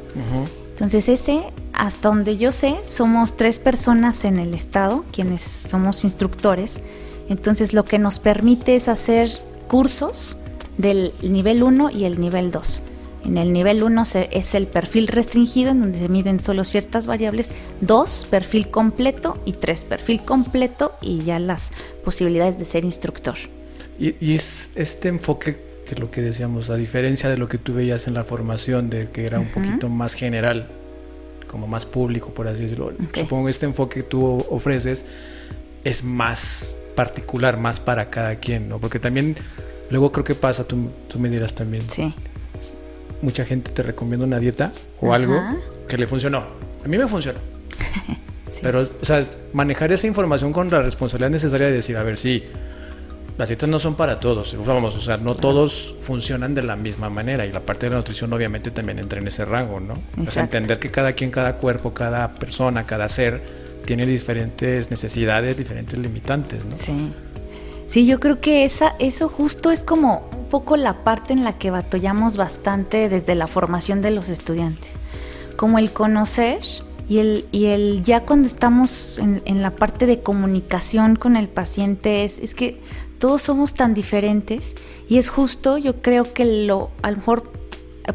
Entonces, 0.71 1.09
ese, 1.09 1.41
hasta 1.73 2.09
donde 2.09 2.37
yo 2.37 2.53
sé, 2.53 2.77
somos 2.85 3.37
tres 3.37 3.59
personas 3.59 4.25
en 4.25 4.39
el 4.39 4.53
estado, 4.53 5.05
quienes 5.11 5.43
somos 5.43 6.05
instructores. 6.05 6.81
Entonces, 7.29 7.73
lo 7.73 7.85
que 7.85 7.99
nos 7.99 8.19
permite 8.19 8.77
es 8.77 8.89
hacer 8.89 9.31
cursos 9.69 10.37
del 10.77 11.15
nivel 11.23 11.63
1 11.63 11.91
y 11.91 12.05
el 12.05 12.21
nivel 12.21 12.51
2. 12.51 12.83
En 13.25 13.39
el 13.39 13.53
nivel 13.53 13.83
1 13.83 14.03
es 14.31 14.55
el 14.55 14.67
perfil 14.67 15.09
restringido, 15.09 15.71
en 15.71 15.81
donde 15.81 15.99
se 15.99 16.09
miden 16.09 16.39
solo 16.39 16.63
ciertas 16.65 17.07
variables. 17.07 17.51
2, 17.81 18.27
perfil 18.31 18.71
completo. 18.71 19.39
Y 19.45 19.55
3, 19.55 19.85
perfil 19.87 20.23
completo 20.25 20.93
y 21.01 21.25
ya 21.25 21.39
las 21.39 21.73
posibilidades 22.05 22.59
de 22.59 22.67
ser 22.67 22.85
instructor. 22.85 23.37
Y, 23.99 24.35
es 24.35 24.71
este 24.75 25.09
enfoque 25.09 25.59
que 25.87 25.95
lo 25.97 26.11
que 26.11 26.21
decíamos, 26.21 26.69
a 26.71 26.77
diferencia 26.77 27.31
de 27.31 27.37
lo 27.37 27.49
que 27.49 27.59
tú 27.59 27.75
veías 27.75 28.07
en 28.09 28.15
la 28.15 28.25
formación, 28.25 28.91
de 28.91 29.11
que 29.11 29.25
era 29.25 29.39
un 29.39 29.49
poquito 29.49 29.89
más 29.89 30.15
general, 30.15 30.69
como 31.47 31.67
más 31.67 31.87
público, 31.87 32.35
por 32.35 32.49
así 32.49 32.65
decirlo. 32.65 32.93
Supongo 33.15 33.45
que 33.45 33.51
este 33.51 33.67
enfoque 33.67 34.01
que 34.01 34.03
tú 34.03 34.45
ofreces 34.51 35.07
es 35.85 36.03
más 36.03 36.77
particular, 36.97 37.57
más 37.57 37.79
para 37.79 38.11
cada 38.11 38.37
quien, 38.37 38.69
¿no? 38.69 38.81
Porque 38.81 38.99
también, 38.99 39.37
luego 39.91 40.11
creo 40.11 40.25
que 40.25 40.35
pasa, 40.35 40.65
tú, 40.65 40.91
tú 41.09 41.21
me 41.21 41.29
dirás 41.29 41.55
también. 41.55 41.85
Sí. 41.89 42.13
Mucha 43.23 43.45
gente 43.45 43.71
te 43.71 43.83
recomienda 43.83 44.27
una 44.27 44.41
dieta 44.41 44.73
o 45.01 45.15
algo 45.15 45.41
que 45.89 45.97
le 45.97 46.07
funcionó. 46.07 46.47
A 46.85 46.89
mí 46.89 46.99
me 46.99 47.07
funcionó. 47.07 47.39
Pero, 48.63 48.89
o 49.01 49.05
sea, 49.05 49.25
manejar 49.53 49.93
esa 49.93 50.07
información 50.07 50.53
con 50.53 50.69
la 50.71 50.83
responsabilidad 50.83 51.31
necesaria 51.31 51.69
de 51.69 51.75
decir, 51.75 51.97
a 51.97 52.03
ver, 52.03 52.17
sí, 52.17 52.45
las 53.39 53.49
dietas 53.49 53.69
no 53.69 53.79
son 53.79 53.97
para 53.97 54.19
todos, 54.19 54.57
vamos, 54.65 54.95
o 54.97 55.01
sea, 55.01 55.19
no 55.19 55.35
todos 55.35 55.95
funcionan 56.01 56.55
de 56.55 56.63
la 56.63 56.75
misma 56.75 57.11
manera 57.11 57.45
y 57.45 57.53
la 57.53 57.61
parte 57.61 57.87
de 57.87 57.91
la 57.91 57.97
nutrición 57.97 58.33
obviamente 58.33 58.71
también 58.71 58.99
entra 58.99 59.19
en 59.19 59.29
ese 59.29 59.45
rango, 59.45 59.79
¿no? 59.79 60.03
O 60.27 60.31
sea, 60.31 60.45
entender 60.45 60.79
que 60.79 60.91
cada 60.91 61.13
quien, 61.13 61.31
cada 61.31 61.57
cuerpo, 61.59 61.93
cada 61.93 62.33
persona, 62.35 62.87
cada 62.87 63.09
ser 63.09 63.43
tiene 63.85 64.07
diferentes 64.07 64.91
necesidades, 64.91 65.57
diferentes 65.57 65.99
limitantes, 65.99 66.65
¿no? 66.65 66.75
Sí. 66.77 67.13
Sí, 67.89 68.05
yo 68.05 68.19
creo 68.19 68.41
que 68.41 68.65
esa, 68.65 68.97
eso 68.99 69.29
justo 69.29 69.71
es 69.71 69.85
como 69.85 70.29
un 70.37 70.47
poco 70.47 70.77
la 70.77 71.05
parte 71.05 71.33
en 71.33 71.45
la 71.45 71.57
que 71.57 71.71
batallamos 71.71 72.37
bastante 72.37 73.09
desde 73.09 73.37
la 73.37 73.47
formación 73.47 74.03
de 74.03 74.11
los 74.11 74.29
estudiantes. 74.29 74.95
Como 75.57 75.79
el 75.79 75.93
conocer 75.93 76.61
Y 77.09 77.19
el, 77.19 77.47
y 77.53 77.67
el 77.67 78.03
ya 78.03 78.23
cuando 78.23 78.49
estamos 78.49 79.21
en, 79.21 79.41
en 79.45 79.63
la 79.63 79.71
parte 79.71 80.07
de 80.07 80.19
comunicación 80.21 81.15
con 81.15 81.37
el 81.37 81.47
paciente 81.49 82.25
es, 82.25 82.41
es 82.41 82.53
que 82.53 82.81
todos 83.19 83.43
somos 83.43 83.75
tan 83.75 83.95
diferentes 83.95 84.75
y 85.09 85.19
es 85.19 85.29
justo, 85.29 85.79
yo 85.79 86.03
creo 86.03 86.33
que 86.33 86.45
lo, 86.67 86.91
a 87.03 87.11
lo 87.11 87.19
mejor 87.19 87.53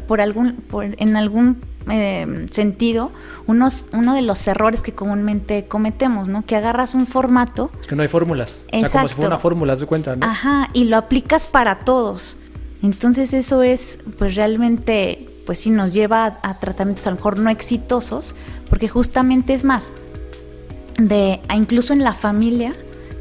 por 0.06 0.20
algún, 0.20 0.54
por, 0.56 0.84
en 0.84 1.16
algún 1.16 1.60
eh, 1.90 2.46
sentido, 2.50 3.12
unos, 3.46 3.86
uno 3.92 4.14
de 4.14 4.22
los 4.22 4.46
errores 4.46 4.82
que 4.82 4.92
comúnmente 4.92 5.66
cometemos, 5.66 6.28
¿no? 6.28 6.44
Que 6.44 6.56
agarras 6.56 6.94
un 6.94 7.06
formato. 7.06 7.70
Es 7.80 7.86
que 7.86 7.96
no 7.96 8.02
hay 8.02 8.08
fórmulas. 8.08 8.64
O 8.72 8.78
sea, 8.78 8.88
como 8.88 9.08
si 9.08 9.14
fuera 9.14 9.28
una 9.28 9.38
fórmula, 9.38 9.76
de 9.76 9.86
cuenta, 9.86 10.16
¿no? 10.16 10.26
Ajá, 10.26 10.70
y 10.72 10.84
lo 10.84 10.96
aplicas 10.96 11.46
para 11.46 11.80
todos. 11.80 12.36
Entonces 12.82 13.32
eso 13.32 13.62
es, 13.62 13.98
pues 14.18 14.34
realmente, 14.34 15.28
pues 15.46 15.58
sí 15.58 15.70
nos 15.70 15.92
lleva 15.92 16.26
a, 16.26 16.50
a 16.50 16.58
tratamientos 16.58 17.06
a 17.06 17.10
lo 17.10 17.16
mejor 17.16 17.38
no 17.38 17.50
exitosos, 17.50 18.34
porque 18.68 18.88
justamente 18.88 19.54
es 19.54 19.64
más, 19.64 19.92
de, 20.98 21.40
incluso 21.54 21.92
en 21.92 22.02
la 22.02 22.14
familia, 22.14 22.74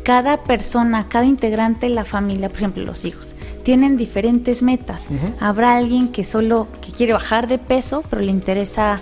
cada 0.03 0.43
persona, 0.43 1.07
cada 1.09 1.25
integrante 1.25 1.87
de 1.87 1.95
la 1.95 2.05
familia, 2.05 2.49
por 2.49 2.57
ejemplo 2.57 2.83
los 2.83 3.05
hijos, 3.05 3.35
tienen 3.63 3.97
diferentes 3.97 4.63
metas. 4.63 5.07
Uh 5.09 5.13
-huh. 5.13 5.35
Habrá 5.39 5.77
alguien 5.77 6.09
que 6.09 6.23
solo 6.23 6.67
que 6.81 6.91
quiere 6.91 7.13
bajar 7.13 7.47
de 7.47 7.57
peso, 7.57 8.03
pero 8.09 8.21
le 8.21 8.31
interesa 8.31 8.99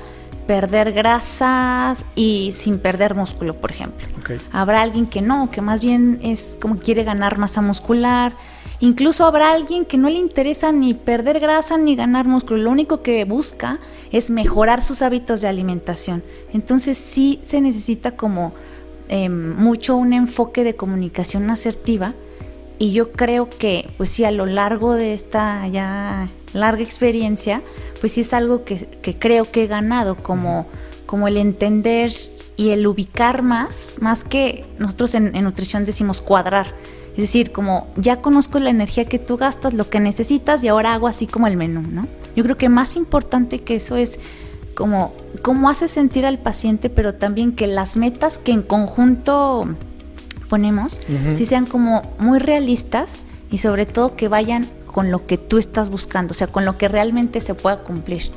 perder 0.49 0.93
grasas 0.93 2.05
y 2.15 2.53
sin 2.53 2.79
perder 2.79 3.13
músculo, 3.13 3.53
por 3.53 3.69
ejemplo. 3.69 4.07
Okay. 4.19 4.39
Habrá 4.51 4.81
alguien 4.81 5.05
que 5.05 5.21
no, 5.21 5.51
que 5.51 5.61
más 5.61 5.79
bien 5.79 6.19
es 6.23 6.57
como 6.59 6.79
quiere 6.79 7.03
ganar 7.03 7.37
masa 7.37 7.61
muscular. 7.61 8.33
Incluso 8.79 9.25
habrá 9.25 9.51
alguien 9.51 9.85
que 9.85 9.97
no 9.97 10.09
le 10.09 10.17
interesa 10.17 10.71
ni 10.71 10.95
perder 10.95 11.39
grasa 11.39 11.77
ni 11.77 11.95
ganar 11.95 12.27
músculo. 12.27 12.63
Lo 12.63 12.71
único 12.71 13.03
que 13.03 13.25
busca 13.25 13.79
es 14.11 14.31
mejorar 14.31 14.83
sus 14.83 15.03
hábitos 15.03 15.41
de 15.41 15.49
alimentación. 15.49 16.23
Entonces 16.51 16.97
sí 16.97 17.39
se 17.43 17.61
necesita 17.61 18.15
como 18.15 18.53
eh, 19.09 19.29
mucho 19.29 19.95
un 19.95 20.13
enfoque 20.13 20.63
de 20.63 20.75
comunicación 20.75 21.49
asertiva 21.49 22.13
y 22.77 22.93
yo 22.93 23.11
creo 23.11 23.49
que 23.49 23.89
pues 23.97 24.11
sí 24.11 24.23
a 24.23 24.31
lo 24.31 24.45
largo 24.45 24.93
de 24.93 25.13
esta 25.13 25.67
ya 25.67 26.29
larga 26.53 26.83
experiencia 26.83 27.61
pues 27.99 28.13
sí 28.13 28.21
es 28.21 28.33
algo 28.33 28.63
que, 28.63 28.87
que 29.01 29.19
creo 29.19 29.45
que 29.45 29.63
he 29.63 29.67
ganado 29.67 30.15
como, 30.15 30.67
como 31.05 31.27
el 31.27 31.37
entender 31.37 32.11
y 32.55 32.69
el 32.69 32.87
ubicar 32.87 33.41
más 33.41 33.97
más 33.99 34.23
que 34.23 34.65
nosotros 34.77 35.15
en, 35.15 35.35
en 35.35 35.43
nutrición 35.43 35.85
decimos 35.85 36.21
cuadrar 36.21 36.73
es 37.19 37.23
decir, 37.23 37.51
como 37.51 37.87
ya 37.97 38.21
conozco 38.21 38.59
la 38.59 38.69
energía 38.69 39.03
que 39.03 39.19
tú 39.19 39.35
gastas, 39.35 39.73
lo 39.73 39.89
que 39.89 39.99
necesitas 39.99 40.63
y 40.63 40.69
ahora 40.69 40.93
hago 40.93 41.05
así 41.05 41.27
como 41.27 41.47
el 41.47 41.57
menú, 41.57 41.81
¿no? 41.81 42.07
Yo 42.33 42.43
creo 42.43 42.55
que 42.55 42.69
más 42.69 42.95
importante 42.95 43.59
que 43.59 43.75
eso 43.75 43.97
es 43.97 44.19
como 44.79 45.13
cómo 45.41 45.69
hace 45.69 45.89
sentir 45.89 46.25
al 46.25 46.39
paciente, 46.39 46.89
pero 46.89 47.13
también 47.13 47.51
que 47.51 47.67
las 47.67 47.97
metas 47.97 48.39
que 48.39 48.53
en 48.53 48.63
conjunto 48.63 49.67
ponemos, 50.47 51.01
uh 51.09 51.11
-huh. 51.11 51.35
sí 51.35 51.45
sean 51.45 51.65
como 51.65 52.01
muy 52.17 52.39
realistas 52.39 53.17
y 53.51 53.57
sobre 53.57 53.85
todo 53.85 54.15
que 54.15 54.29
vayan 54.29 54.67
con 54.87 55.11
lo 55.11 55.27
que 55.27 55.37
tú 55.37 55.57
estás 55.57 55.89
buscando, 55.89 56.31
o 56.31 56.33
sea, 56.33 56.47
con 56.47 56.63
lo 56.63 56.77
que 56.77 56.87
realmente 56.87 57.41
se 57.41 57.55
pueda 57.55 57.79
cumplir. 57.83 58.31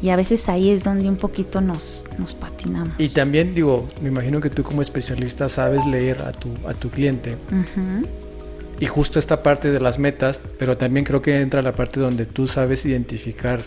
Y 0.00 0.10
a 0.10 0.16
veces 0.16 0.48
ahí 0.48 0.70
es 0.70 0.84
donde 0.84 1.08
un 1.08 1.16
poquito 1.16 1.60
nos, 1.60 2.04
nos 2.16 2.34
patinamos. 2.34 2.94
Y 2.98 3.08
también 3.08 3.52
digo, 3.56 3.88
me 4.00 4.08
imagino 4.08 4.40
que 4.40 4.50
tú 4.50 4.62
como 4.62 4.82
especialista 4.82 5.48
sabes 5.48 5.84
leer 5.84 6.22
a 6.22 6.30
tu, 6.30 6.50
a 6.64 6.74
tu 6.74 6.90
cliente. 6.90 7.36
Uh 7.50 7.56
-huh. 7.56 8.06
Y 8.78 8.86
justo 8.86 9.18
esta 9.18 9.42
parte 9.42 9.72
de 9.72 9.80
las 9.80 9.98
metas, 9.98 10.40
pero 10.60 10.76
también 10.76 11.04
creo 11.04 11.22
que 11.22 11.40
entra 11.40 11.60
la 11.60 11.72
parte 11.72 11.98
donde 11.98 12.24
tú 12.24 12.46
sabes 12.46 12.86
identificar 12.86 13.62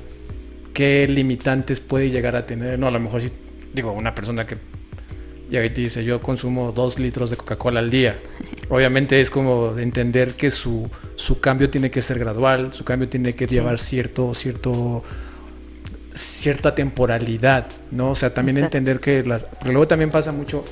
qué 0.74 1.08
limitantes 1.08 1.80
puede 1.80 2.10
llegar 2.10 2.36
a 2.36 2.46
tener. 2.46 2.80
No, 2.80 2.88
a 2.88 2.92
lo 2.92 3.00
mejor 3.00 3.22
si 3.22 3.30
digo, 3.74 3.92
una 3.92 4.16
persona 4.16 4.46
que 4.46 4.58
llega 5.50 5.66
y 5.66 5.70
te 5.70 5.82
dice, 5.82 6.04
yo 6.04 6.22
consumo 6.22 6.72
dos 6.72 7.00
litros 7.00 7.30
de 7.30 7.38
Coca-Cola 7.38 7.80
al 7.80 7.90
día. 7.90 8.20
Obviamente 8.70 9.20
es 9.22 9.30
como 9.30 9.74
de 9.74 9.84
entender 9.84 10.34
que 10.34 10.50
su, 10.50 10.90
su 11.16 11.40
cambio 11.40 11.70
tiene 11.70 11.92
que 11.92 12.02
ser 12.02 12.20
gradual, 12.20 12.74
su 12.74 12.84
cambio 12.84 13.10
tiene 13.10 13.36
que 13.36 13.48
sí. 13.48 13.56
llevar 13.56 13.80
cierto, 13.80 14.34
cierto, 14.34 15.04
cierta 16.14 16.74
temporalidad, 16.74 17.68
¿no? 17.92 18.12
O 18.12 18.16
sea, 18.16 18.34
también 18.34 18.58
Exacto. 18.58 18.78
entender 18.78 19.00
que 19.02 19.24
las... 19.24 19.44
Porque 19.44 19.70
luego 19.70 19.88
también 19.88 20.12
pasa 20.12 20.32
mucho 20.32 20.64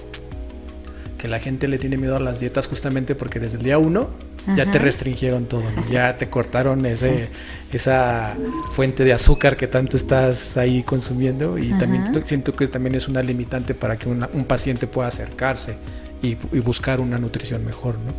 que 1.18 1.28
la 1.28 1.40
gente 1.40 1.68
le 1.68 1.78
tiene 1.78 1.98
miedo 1.98 2.16
a 2.16 2.20
las 2.22 2.40
dietas 2.40 2.68
justamente 2.68 3.14
porque 3.14 3.42
desde 3.42 3.58
el 3.58 3.64
día 3.64 3.78
uno 3.78 4.10
ya 4.56 4.70
te 4.70 4.80
restringieron 4.80 5.46
todo, 5.46 5.64
¿no? 5.76 5.90
ya 5.90 6.18
te 6.18 6.30
cortaron 6.30 6.86
ese, 6.86 7.28
sí. 7.28 7.32
esa 7.72 8.38
fuente 8.74 9.04
de 9.04 9.14
azúcar 9.14 9.58
que 9.58 9.68
tanto 9.68 9.98
estás 9.98 10.58
ahí 10.58 10.84
consumiendo 10.84 11.58
y 11.58 11.72
Ajá. 11.72 11.80
también 11.80 12.06
siento 12.26 12.56
que 12.56 12.68
también 12.68 12.96
es 12.96 13.08
una 13.08 13.22
limitante 13.22 13.74
para 13.74 13.98
que 13.98 14.10
una, 14.10 14.30
un 14.34 14.46
paciente 14.46 14.88
pueda 14.88 15.08
acercarse 15.08 15.78
y, 16.22 16.38
y, 16.52 16.60
buscar 16.60 17.00
una 17.00 17.18
nutrición 17.18 17.66
mejor, 17.66 17.96
¿no? 18.00 18.14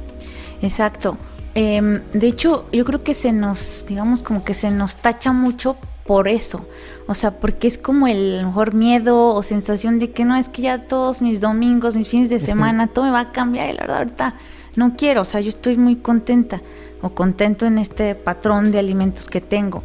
Exacto. 0.62 1.18
Eh, 1.54 2.02
de 2.12 2.26
hecho, 2.26 2.68
yo 2.72 2.84
creo 2.84 3.02
que 3.02 3.14
se 3.14 3.32
nos, 3.32 3.84
digamos, 3.88 4.22
como 4.22 4.44
que 4.44 4.54
se 4.54 4.70
nos 4.70 4.96
tacha 4.96 5.32
mucho 5.32 5.76
por 6.10 6.28
eso. 6.28 6.66
O 7.06 7.14
sea, 7.14 7.38
porque 7.38 7.66
es 7.68 7.78
como 7.78 8.06
el 8.06 8.44
mejor 8.44 8.74
miedo 8.74 9.34
o 9.34 9.42
sensación 9.42 9.98
de 9.98 10.10
que 10.10 10.24
no, 10.24 10.36
es 10.36 10.48
que 10.48 10.62
ya 10.62 10.86
todos 10.86 11.22
mis 11.22 11.40
domingos, 11.40 11.94
mis 11.94 12.08
fines 12.08 12.28
de 12.28 12.40
semana, 12.40 12.88
todo 12.88 13.04
me 13.04 13.10
va 13.10 13.20
a 13.20 13.32
cambiar 13.32 13.70
y 13.70 13.74
la 13.74 13.82
verdad 13.82 13.98
ahorita 13.98 14.34
no 14.76 14.96
quiero, 14.96 15.22
o 15.22 15.24
sea, 15.24 15.40
yo 15.40 15.48
estoy 15.48 15.76
muy 15.76 15.96
contenta 15.96 16.62
o 17.02 17.10
contento 17.10 17.66
en 17.66 17.78
este 17.78 18.14
patrón 18.14 18.72
de 18.72 18.78
alimentos 18.78 19.26
que 19.26 19.40
tengo. 19.40 19.82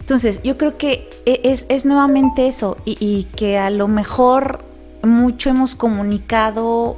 Entonces, 0.00 0.40
yo 0.42 0.58
creo 0.58 0.76
que 0.76 1.08
e, 1.26 1.40
es, 1.44 1.66
es 1.68 1.84
nuevamente 1.84 2.48
eso 2.48 2.76
y, 2.84 2.96
y, 3.00 3.24
que 3.36 3.58
a 3.58 3.70
lo 3.70 3.86
mejor 3.86 4.64
mucho 5.02 5.50
hemos 5.50 5.74
comunicado 5.74 6.96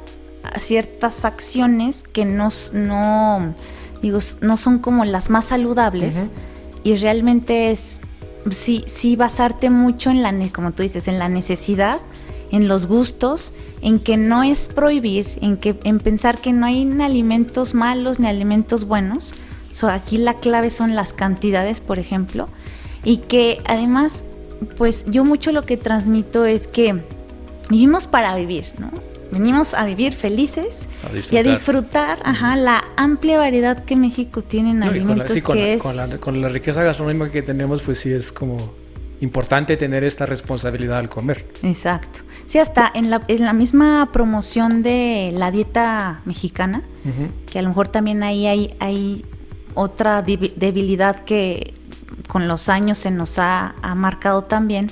ciertas 0.57 1.25
acciones 1.25 2.03
que 2.03 2.25
no, 2.25 2.49
no, 2.73 3.53
digo, 4.01 4.19
no 4.41 4.57
son 4.57 4.79
como 4.79 5.05
las 5.05 5.29
más 5.29 5.45
saludables 5.45 6.15
uh 6.15 6.19
-huh. 6.19 6.29
y 6.83 6.95
realmente 6.97 7.71
es 7.71 8.01
sí, 8.49 8.83
sí 8.87 9.15
basarte 9.15 9.69
mucho 9.69 10.09
en 10.09 10.21
la, 10.21 10.33
como 10.51 10.71
tú 10.71 10.83
dices, 10.83 11.07
en 11.07 11.19
la 11.19 11.29
necesidad 11.29 11.99
en 12.53 12.67
los 12.67 12.85
gustos, 12.85 13.51
en 13.81 13.99
que 13.99 14.15
no 14.15 14.43
es 14.43 14.69
prohibir, 14.69 15.25
en 15.41 15.57
que 15.57 15.75
en 15.83 15.99
pensar 15.99 16.37
que 16.37 16.53
no 16.53 16.67
hay 16.67 16.85
ni 16.85 17.03
alimentos 17.03 17.73
malos 17.73 18.19
ni 18.19 18.27
alimentos 18.27 18.85
buenos. 18.85 19.33
So, 19.71 19.89
aquí 19.89 20.19
la 20.19 20.35
clave 20.35 20.69
son 20.69 20.95
las 20.95 21.13
cantidades, 21.13 21.79
por 21.79 21.97
ejemplo, 21.97 22.47
y 23.03 23.17
que 23.17 23.59
además, 23.65 24.25
pues 24.77 25.03
yo 25.07 25.25
mucho 25.25 25.51
lo 25.51 25.65
que 25.65 25.77
transmito 25.77 26.45
es 26.45 26.67
que 26.67 27.01
vivimos 27.71 28.05
para 28.05 28.35
vivir, 28.35 28.65
¿no? 28.77 28.91
Venimos 29.31 29.73
a 29.73 29.83
vivir 29.85 30.13
felices 30.13 30.87
a 31.03 31.33
y 31.33 31.37
a 31.39 31.41
disfrutar 31.41 32.19
ajá, 32.23 32.55
la 32.55 32.83
amplia 32.97 33.39
variedad 33.39 33.83
que 33.83 33.95
México 33.95 34.43
tiene 34.43 34.69
en 34.69 34.79
no, 34.79 34.85
alimentos. 34.85 35.27
La, 35.27 35.27
sí, 35.27 35.41
con, 35.41 35.57
que 35.57 35.63
la, 35.63 35.73
es... 35.73 35.81
con, 35.81 35.97
la, 35.97 36.07
con 36.19 36.39
la 36.39 36.49
riqueza 36.49 36.83
gastronómica 36.83 37.31
que 37.31 37.41
tenemos, 37.41 37.81
pues 37.81 37.97
sí 37.97 38.11
es 38.11 38.31
como 38.31 38.75
importante 39.21 39.75
tener 39.75 40.03
esta 40.03 40.27
responsabilidad 40.27 40.99
al 40.99 41.09
comer. 41.09 41.47
Exacto. 41.63 42.19
Sí, 42.47 42.59
hasta 42.59 42.91
en 42.93 43.09
la, 43.09 43.21
en 43.27 43.45
la 43.45 43.53
misma 43.53 44.09
promoción 44.11 44.83
de 44.83 45.33
la 45.37 45.49
dieta 45.51 46.21
mexicana, 46.25 46.83
uh 47.05 47.07
-huh. 47.09 47.29
que 47.51 47.59
a 47.59 47.61
lo 47.61 47.69
mejor 47.69 47.87
también 47.87 48.21
ahí 48.23 48.47
hay, 48.47 48.75
hay 48.79 49.25
otra 49.73 50.21
debilidad 50.21 51.23
que 51.23 51.73
con 52.27 52.47
los 52.47 52.69
años 52.69 52.97
se 52.97 53.11
nos 53.11 53.39
ha, 53.39 53.75
ha 53.81 53.95
marcado 53.95 54.43
también, 54.43 54.91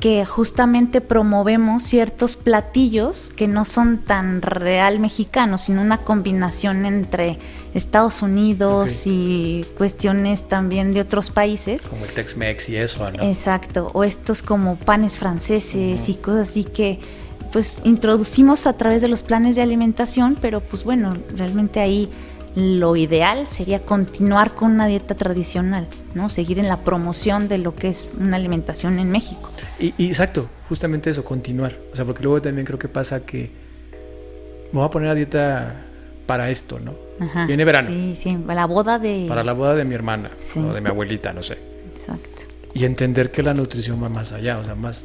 que 0.00 0.24
justamente 0.24 1.02
promovemos 1.02 1.82
ciertos 1.82 2.36
platillos 2.36 3.28
que 3.28 3.46
no 3.46 3.66
son 3.66 3.98
tan 3.98 4.40
real 4.40 4.98
mexicanos, 4.98 5.62
sino 5.62 5.82
una 5.82 5.98
combinación 5.98 6.86
entre 6.86 7.38
Estados 7.74 8.22
Unidos 8.22 9.00
okay. 9.02 9.12
y 9.12 9.64
cuestiones 9.76 10.48
también 10.48 10.94
de 10.94 11.02
otros 11.02 11.30
países. 11.30 11.82
Como 11.82 12.06
el 12.06 12.12
Tex-Mex 12.12 12.70
y 12.70 12.76
eso, 12.76 13.10
¿no? 13.10 13.22
Exacto, 13.22 13.90
o 13.92 14.02
estos 14.02 14.42
como 14.42 14.76
panes 14.76 15.18
franceses 15.18 15.98
uh 15.98 16.02
-huh. 16.02 16.08
y 16.08 16.14
cosas 16.14 16.48
así 16.48 16.64
que 16.64 16.98
pues 17.52 17.76
introducimos 17.84 18.66
a 18.66 18.74
través 18.74 19.02
de 19.02 19.08
los 19.08 19.22
planes 19.22 19.56
de 19.56 19.62
alimentación, 19.62 20.38
pero 20.40 20.60
pues 20.60 20.84
bueno, 20.84 21.16
realmente 21.36 21.80
ahí 21.80 22.08
lo 22.56 22.96
ideal 22.96 23.46
sería 23.46 23.80
continuar 23.80 24.54
con 24.54 24.72
una 24.72 24.86
dieta 24.86 25.14
tradicional, 25.14 25.86
¿no? 26.14 26.28
Seguir 26.28 26.58
en 26.58 26.68
la 26.68 26.82
promoción 26.82 27.48
de 27.48 27.58
lo 27.58 27.74
que 27.74 27.88
es 27.88 28.12
una 28.18 28.36
alimentación 28.36 28.98
en 28.98 29.10
México. 29.10 29.50
Y, 29.78 29.94
y, 29.96 30.08
exacto, 30.08 30.48
justamente 30.68 31.10
eso, 31.10 31.24
continuar. 31.24 31.76
O 31.92 31.96
sea, 31.96 32.04
porque 32.04 32.22
luego 32.22 32.42
también 32.42 32.66
creo 32.66 32.78
que 32.78 32.88
pasa 32.88 33.24
que 33.24 33.50
me 34.72 34.78
voy 34.78 34.84
a 34.84 34.90
poner 34.90 35.08
a 35.10 35.14
dieta 35.14 35.86
para 36.26 36.50
esto, 36.50 36.78
¿no? 36.80 36.94
Ajá, 37.18 37.46
Viene 37.46 37.64
verano. 37.64 37.88
Sí, 37.88 38.14
sí, 38.18 38.38
la 38.46 38.66
boda 38.66 38.98
de... 38.98 39.26
Para 39.28 39.44
la 39.44 39.52
boda 39.52 39.74
de 39.74 39.84
mi 39.84 39.94
hermana 39.94 40.30
sí. 40.38 40.60
o 40.60 40.72
de 40.72 40.80
mi 40.80 40.88
abuelita, 40.88 41.32
no 41.32 41.42
sé. 41.42 41.58
Exacto. 41.94 42.42
Y 42.72 42.84
entender 42.84 43.30
que 43.30 43.42
la 43.42 43.52
nutrición 43.52 44.02
va 44.02 44.08
más 44.08 44.32
allá, 44.32 44.58
o 44.58 44.64
sea, 44.64 44.74
más 44.74 45.02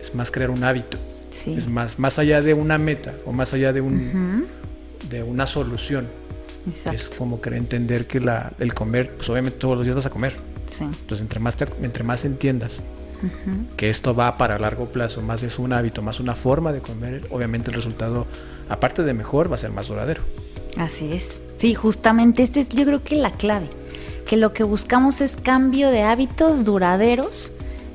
es 0.00 0.14
más 0.14 0.30
crear 0.30 0.50
un 0.50 0.64
hábito. 0.64 0.98
Sí. 1.30 1.54
Es 1.56 1.66
más, 1.66 1.98
más 1.98 2.18
allá 2.18 2.42
de 2.42 2.54
una 2.54 2.78
meta 2.78 3.14
o 3.24 3.32
más 3.32 3.54
allá 3.54 3.72
de, 3.72 3.80
un, 3.80 3.94
uh 3.94 4.12
-huh. 4.12 5.08
de 5.08 5.22
una 5.22 5.46
solución. 5.46 6.08
Exacto. 6.68 6.96
Es 6.96 7.10
como 7.10 7.40
querer 7.40 7.58
entender 7.58 8.06
que 8.06 8.20
la, 8.20 8.52
el 8.58 8.74
comer, 8.74 9.14
pues 9.16 9.28
obviamente 9.28 9.58
todos 9.58 9.76
los 9.76 9.84
días 9.84 9.96
vas 9.96 10.06
a 10.06 10.10
comer. 10.10 10.34
Sí. 10.68 10.84
Entonces, 10.84 11.20
entre 11.20 11.40
más, 11.40 11.56
te, 11.56 11.66
entre 11.82 12.04
más 12.04 12.24
entiendas 12.24 12.82
que 13.76 13.90
esto 13.90 14.14
va 14.14 14.36
para 14.36 14.58
largo 14.58 14.86
plazo, 14.86 15.22
más 15.22 15.42
es 15.42 15.58
un 15.58 15.72
hábito, 15.72 16.02
más 16.02 16.20
una 16.20 16.34
forma 16.34 16.72
de 16.72 16.80
comer, 16.80 17.26
obviamente 17.30 17.70
el 17.70 17.76
resultado, 17.76 18.26
aparte 18.68 19.02
de 19.02 19.14
mejor, 19.14 19.50
va 19.50 19.54
a 19.56 19.58
ser 19.58 19.70
más 19.70 19.88
duradero. 19.88 20.22
Así 20.76 21.12
es. 21.12 21.40
Sí, 21.56 21.74
justamente 21.74 22.42
este 22.42 22.60
es 22.60 22.68
yo 22.68 22.84
creo 22.84 23.02
que 23.02 23.16
la 23.16 23.32
clave, 23.32 23.70
que 24.26 24.36
lo 24.36 24.52
que 24.52 24.64
buscamos 24.64 25.20
es 25.20 25.36
cambio 25.36 25.90
de 25.90 26.02
hábitos 26.02 26.64
duraderos, 26.64 27.52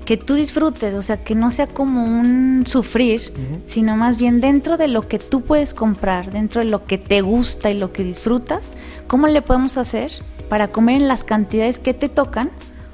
que 0.10 0.18
tú 0.18 0.34
disfrutes, 0.34 0.96
o 0.96 1.04
sea, 1.04 1.24
que 1.24 1.36
no 1.36 1.52
sea 1.52 1.68
como 1.68 2.04
un 2.04 2.64
sufrir, 2.66 3.32
sino 3.66 3.96
más 3.96 4.18
bien 4.18 4.42
dentro 4.42 4.76
de 4.76 4.88
lo 4.88 5.08
que 5.08 5.20
tú 5.20 5.42
puedes 5.42 5.76
comprar, 5.76 6.32
dentro 6.32 6.62
de 6.62 6.66
lo 6.66 6.84
que 6.86 6.98
te 6.98 7.22
gusta 7.22 7.70
y 7.70 7.76
lo 7.76 7.94
que 7.94 8.04
disfrutas, 8.04 8.74
¿cómo 9.06 9.28
le 9.28 9.44
podemos 9.44 9.78
hacer 9.78 10.12
para 10.50 10.72
comer 10.72 11.00
en 11.00 11.08
las 11.08 11.24
cantidades 11.24 11.78
que 11.78 11.94
te 11.94 12.10
tocan? 12.10 12.50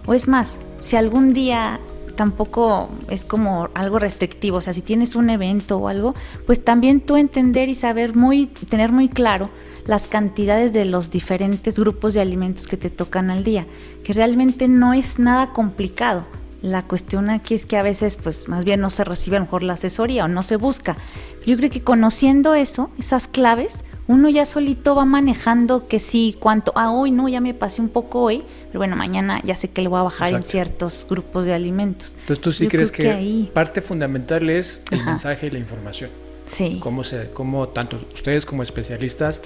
O 0.05 0.13
es 0.13 0.27
más, 0.27 0.59
si 0.81 0.97
algún 0.97 1.31
día 1.31 1.79
tampoco 2.17 2.89
es 3.09 3.23
como 3.23 3.69
algo 3.75 3.97
restrictivo, 3.97 4.57
o 4.57 4.61
sea, 4.61 4.73
si 4.73 4.81
tienes 4.81 5.15
un 5.15 5.29
evento 5.29 5.77
o 5.77 5.87
algo, 5.87 6.15
pues 6.45 6.65
también 6.65 6.99
tú 6.99 7.15
entender 7.15 7.69
y 7.69 7.75
saber 7.75 8.13
muy, 8.13 8.47
tener 8.47 8.91
muy 8.91 9.07
claro 9.07 9.49
las 9.85 10.05
cantidades 10.05 10.73
de 10.73 10.83
los 10.83 11.11
diferentes 11.11 11.79
grupos 11.79 12.13
de 12.13 12.19
alimentos 12.19 12.67
que 12.67 12.75
te 12.75 12.89
tocan 12.89 13.31
al 13.31 13.45
día, 13.45 13.65
que 14.03 14.11
realmente 14.11 14.67
no 14.67 14.93
es 14.93 15.17
nada 15.17 15.53
complicado. 15.53 16.25
La 16.61 16.83
cuestión 16.83 17.29
aquí 17.29 17.53
es 17.53 17.65
que 17.65 17.77
a 17.77 17.83
veces, 17.83 18.17
pues 18.17 18.47
más 18.47 18.65
bien 18.65 18.79
no 18.79 18.89
se 18.89 19.03
recibe 19.03 19.37
a 19.37 19.39
lo 19.39 19.45
mejor 19.45 19.63
la 19.63 19.73
asesoría 19.73 20.25
o 20.25 20.27
no 20.27 20.43
se 20.43 20.55
busca. 20.55 20.97
yo 21.45 21.55
creo 21.57 21.69
que 21.69 21.81
conociendo 21.81 22.55
eso, 22.55 22.89
esas 22.97 23.27
claves, 23.27 23.83
uno 24.07 24.29
ya 24.29 24.45
solito 24.45 24.95
va 24.95 25.05
manejando 25.05 25.87
que 25.87 25.99
sí, 25.99 26.35
cuánto, 26.39 26.71
ah, 26.75 26.91
hoy 26.91 27.11
no, 27.11 27.27
ya 27.27 27.41
me 27.41 27.53
pasé 27.53 27.81
un 27.81 27.89
poco 27.89 28.21
hoy, 28.21 28.43
pero 28.67 28.79
bueno, 28.79 28.95
mañana 28.95 29.41
ya 29.43 29.55
sé 29.55 29.71
que 29.71 29.81
le 29.81 29.87
voy 29.87 29.99
a 29.99 30.03
bajar 30.03 30.33
en 30.33 30.43
ciertos 30.43 31.05
grupos 31.09 31.45
de 31.45 31.53
alimentos. 31.53 32.15
Entonces 32.21 32.41
tú 32.41 32.51
sí 32.51 32.67
crees 32.67 32.91
que, 32.91 33.49
parte 33.53 33.81
fundamental 33.81 34.49
es 34.49 34.83
el 34.91 35.03
mensaje 35.03 35.47
y 35.47 35.51
la 35.51 35.59
información. 35.59 36.11
Sí. 36.45 36.79
Cómo, 36.81 37.03
se, 37.03 37.31
cómo 37.31 37.69
tanto 37.69 37.99
ustedes 38.13 38.45
como 38.45 38.61
especialistas, 38.61 39.41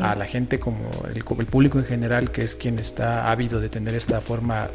a 0.00 0.14
la 0.14 0.26
gente 0.26 0.60
como 0.60 0.88
el, 1.08 1.16
el, 1.16 1.46
público 1.46 1.80
en 1.80 1.84
general, 1.84 2.30
que 2.30 2.42
es 2.42 2.54
quien 2.54 2.78
está 2.78 3.32
ávido 3.32 3.60
de 3.60 3.68
tener 3.68 3.96
esta 3.96 4.20
forma 4.20 4.70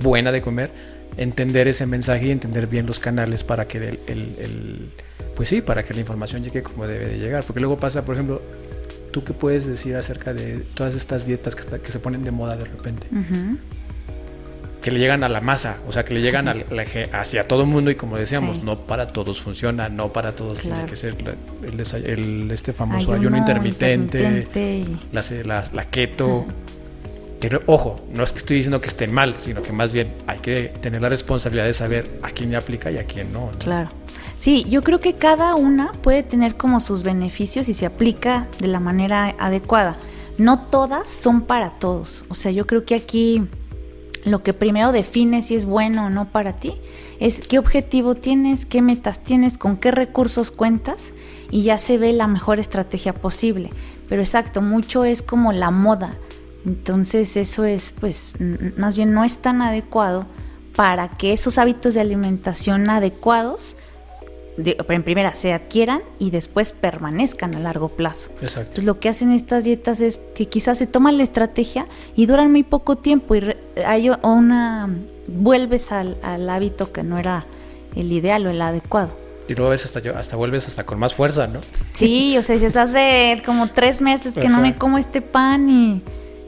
buena 0.00 0.30
de 0.30 0.42
comer, 0.42 0.70
entender 1.16 1.68
ese 1.68 1.86
mensaje 1.86 2.26
y 2.26 2.30
entender 2.30 2.66
bien 2.66 2.86
los 2.86 2.98
canales 3.00 3.44
para 3.44 3.66
que 3.66 3.78
el, 3.78 4.00
el, 4.06 4.92
pues 5.34 5.48
sí, 5.48 5.60
para 5.60 5.84
que 5.84 5.94
la 5.94 6.00
información 6.00 6.42
llegue 6.42 6.62
como 6.62 6.86
debe 6.86 7.06
de 7.06 7.18
llegar. 7.18 7.44
Porque 7.44 7.60
luego 7.60 7.78
pasa, 7.78 8.04
por 8.04 8.14
ejemplo, 8.14 8.42
¿tú 9.10 9.24
qué 9.24 9.32
puedes 9.32 9.66
decir 9.66 9.96
acerca 9.96 10.34
de 10.34 10.58
todas 10.74 10.94
estas 10.94 11.26
dietas 11.26 11.56
que, 11.56 11.80
que 11.80 11.92
se 11.92 11.98
ponen 11.98 12.24
de 12.24 12.30
moda 12.30 12.56
de 12.56 12.64
repente? 12.64 13.08
que 14.80 14.90
le 14.90 14.98
llegan 14.98 15.24
a 15.24 15.28
la 15.28 15.40
masa, 15.40 15.78
o 15.86 15.92
sea, 15.92 16.04
que 16.04 16.14
le 16.14 16.22
llegan 16.22 16.48
a 16.48 16.54
hacia 17.12 17.44
todo 17.44 17.62
el 17.62 17.68
mundo 17.68 17.90
y 17.90 17.94
como 17.94 18.16
decíamos, 18.16 18.62
no 18.62 18.86
para 18.86 19.12
todos 19.12 19.40
funciona, 19.40 19.88
no 19.88 20.12
para 20.12 20.34
todos 20.34 20.60
tiene 20.60 20.86
que 20.86 20.96
ser 20.96 21.16
el, 22.04 22.50
este 22.50 22.72
famoso 22.72 23.12
ayuno, 23.12 23.36
intermitente, 23.36 24.46
la, 25.12 25.84
keto. 25.90 26.46
Pero 27.40 27.62
ojo, 27.66 28.00
no 28.12 28.22
es 28.22 28.32
que 28.32 28.38
estoy 28.38 28.56
diciendo 28.56 28.80
que 28.80 28.88
estén 28.88 29.12
mal, 29.12 29.34
sino 29.38 29.62
que 29.62 29.72
más 29.72 29.92
bien 29.92 30.14
hay 30.26 30.40
que 30.40 30.74
tener 30.80 31.00
la 31.00 31.08
responsabilidad 31.08 31.64
de 31.64 31.74
saber 31.74 32.20
a 32.22 32.30
quién 32.30 32.50
le 32.50 32.56
aplica 32.56 32.90
y 32.90 32.98
a 32.98 33.04
quién 33.04 33.32
no. 33.32 33.50
Claro. 33.58 33.90
Sí, 34.38 34.64
yo 34.68 34.82
creo 34.82 35.00
que 35.00 35.14
cada 35.14 35.54
una 35.54 35.92
puede 35.92 36.22
tener 36.22 36.56
como 36.56 36.80
sus 36.80 37.02
beneficios 37.02 37.68
y 37.68 37.74
se 37.74 37.86
aplica 37.86 38.48
de 38.58 38.68
la 38.68 38.80
manera 38.80 39.34
adecuada. 39.38 39.98
No 40.38 40.60
todas 40.60 41.08
son 41.08 41.42
para 41.42 41.70
todos. 41.70 42.24
O 42.28 42.34
sea, 42.34 42.50
yo 42.50 42.66
creo 42.66 42.84
que 42.84 42.94
aquí 42.94 43.42
lo 44.24 44.42
que 44.42 44.52
primero 44.52 44.92
define 44.92 45.42
si 45.42 45.54
es 45.54 45.64
bueno 45.64 46.06
o 46.06 46.10
no 46.10 46.30
para 46.30 46.54
ti 46.54 46.74
es 47.20 47.40
qué 47.40 47.58
objetivo 47.58 48.14
tienes, 48.14 48.66
qué 48.66 48.82
metas 48.82 49.20
tienes, 49.20 49.58
con 49.58 49.76
qué 49.76 49.90
recursos 49.90 50.50
cuentas 50.50 51.12
y 51.50 51.62
ya 51.62 51.78
se 51.78 51.98
ve 51.98 52.12
la 52.12 52.26
mejor 52.26 52.60
estrategia 52.60 53.14
posible. 53.14 53.70
Pero 54.08 54.22
exacto, 54.22 54.62
mucho 54.62 55.04
es 55.04 55.22
como 55.22 55.52
la 55.52 55.70
moda. 55.70 56.16
Entonces 56.66 57.36
eso 57.36 57.64
es, 57.64 57.94
pues, 57.98 58.36
más 58.76 58.96
bien 58.96 59.12
no 59.12 59.24
es 59.24 59.38
tan 59.38 59.62
adecuado 59.62 60.26
para 60.74 61.08
que 61.08 61.32
esos 61.32 61.58
hábitos 61.58 61.94
de 61.94 62.00
alimentación 62.00 62.88
adecuados 62.90 63.76
en 64.56 65.02
primera 65.02 65.34
se 65.34 65.52
adquieran 65.52 66.02
y 66.18 66.30
después 66.30 66.72
permanezcan 66.72 67.54
a 67.54 67.60
largo 67.60 67.88
plazo. 67.88 68.30
Exacto. 68.42 68.60
Entonces 68.60 68.84
lo 68.84 69.00
que 69.00 69.08
hacen 69.08 69.32
estas 69.32 69.64
dietas 69.64 70.00
es 70.00 70.18
que 70.34 70.48
quizás 70.48 70.78
se 70.78 70.86
toman 70.86 71.16
la 71.16 71.22
estrategia 71.22 71.86
y 72.14 72.26
duran 72.26 72.50
muy 72.50 72.62
poco 72.62 72.96
tiempo 72.96 73.34
y 73.34 73.56
hay 73.84 74.10
una 74.22 74.88
vuelves 75.26 75.92
al, 75.92 76.18
hábito 76.50 76.92
que 76.92 77.02
no 77.02 77.18
era 77.18 77.46
el 77.96 78.12
ideal 78.12 78.46
o 78.46 78.50
el 78.50 78.60
adecuado. 78.60 79.16
Y 79.48 79.54
luego 79.54 79.70
ves 79.70 79.84
hasta, 79.84 80.00
hasta 80.16 80.36
vuelves 80.36 80.68
hasta 80.68 80.84
con 80.84 80.98
más 80.98 81.14
fuerza, 81.14 81.46
¿no? 81.46 81.60
Sí, 81.92 82.36
o 82.38 82.42
sea, 82.42 82.54
dices, 82.54 82.76
hace 82.76 83.42
como 83.44 83.68
tres 83.68 84.00
meses 84.00 84.34
que 84.34 84.48
no 84.48 84.60
me 84.60 84.76
como 84.76 84.98
este 84.98 85.22
pan 85.22 85.68
y, 85.68 86.02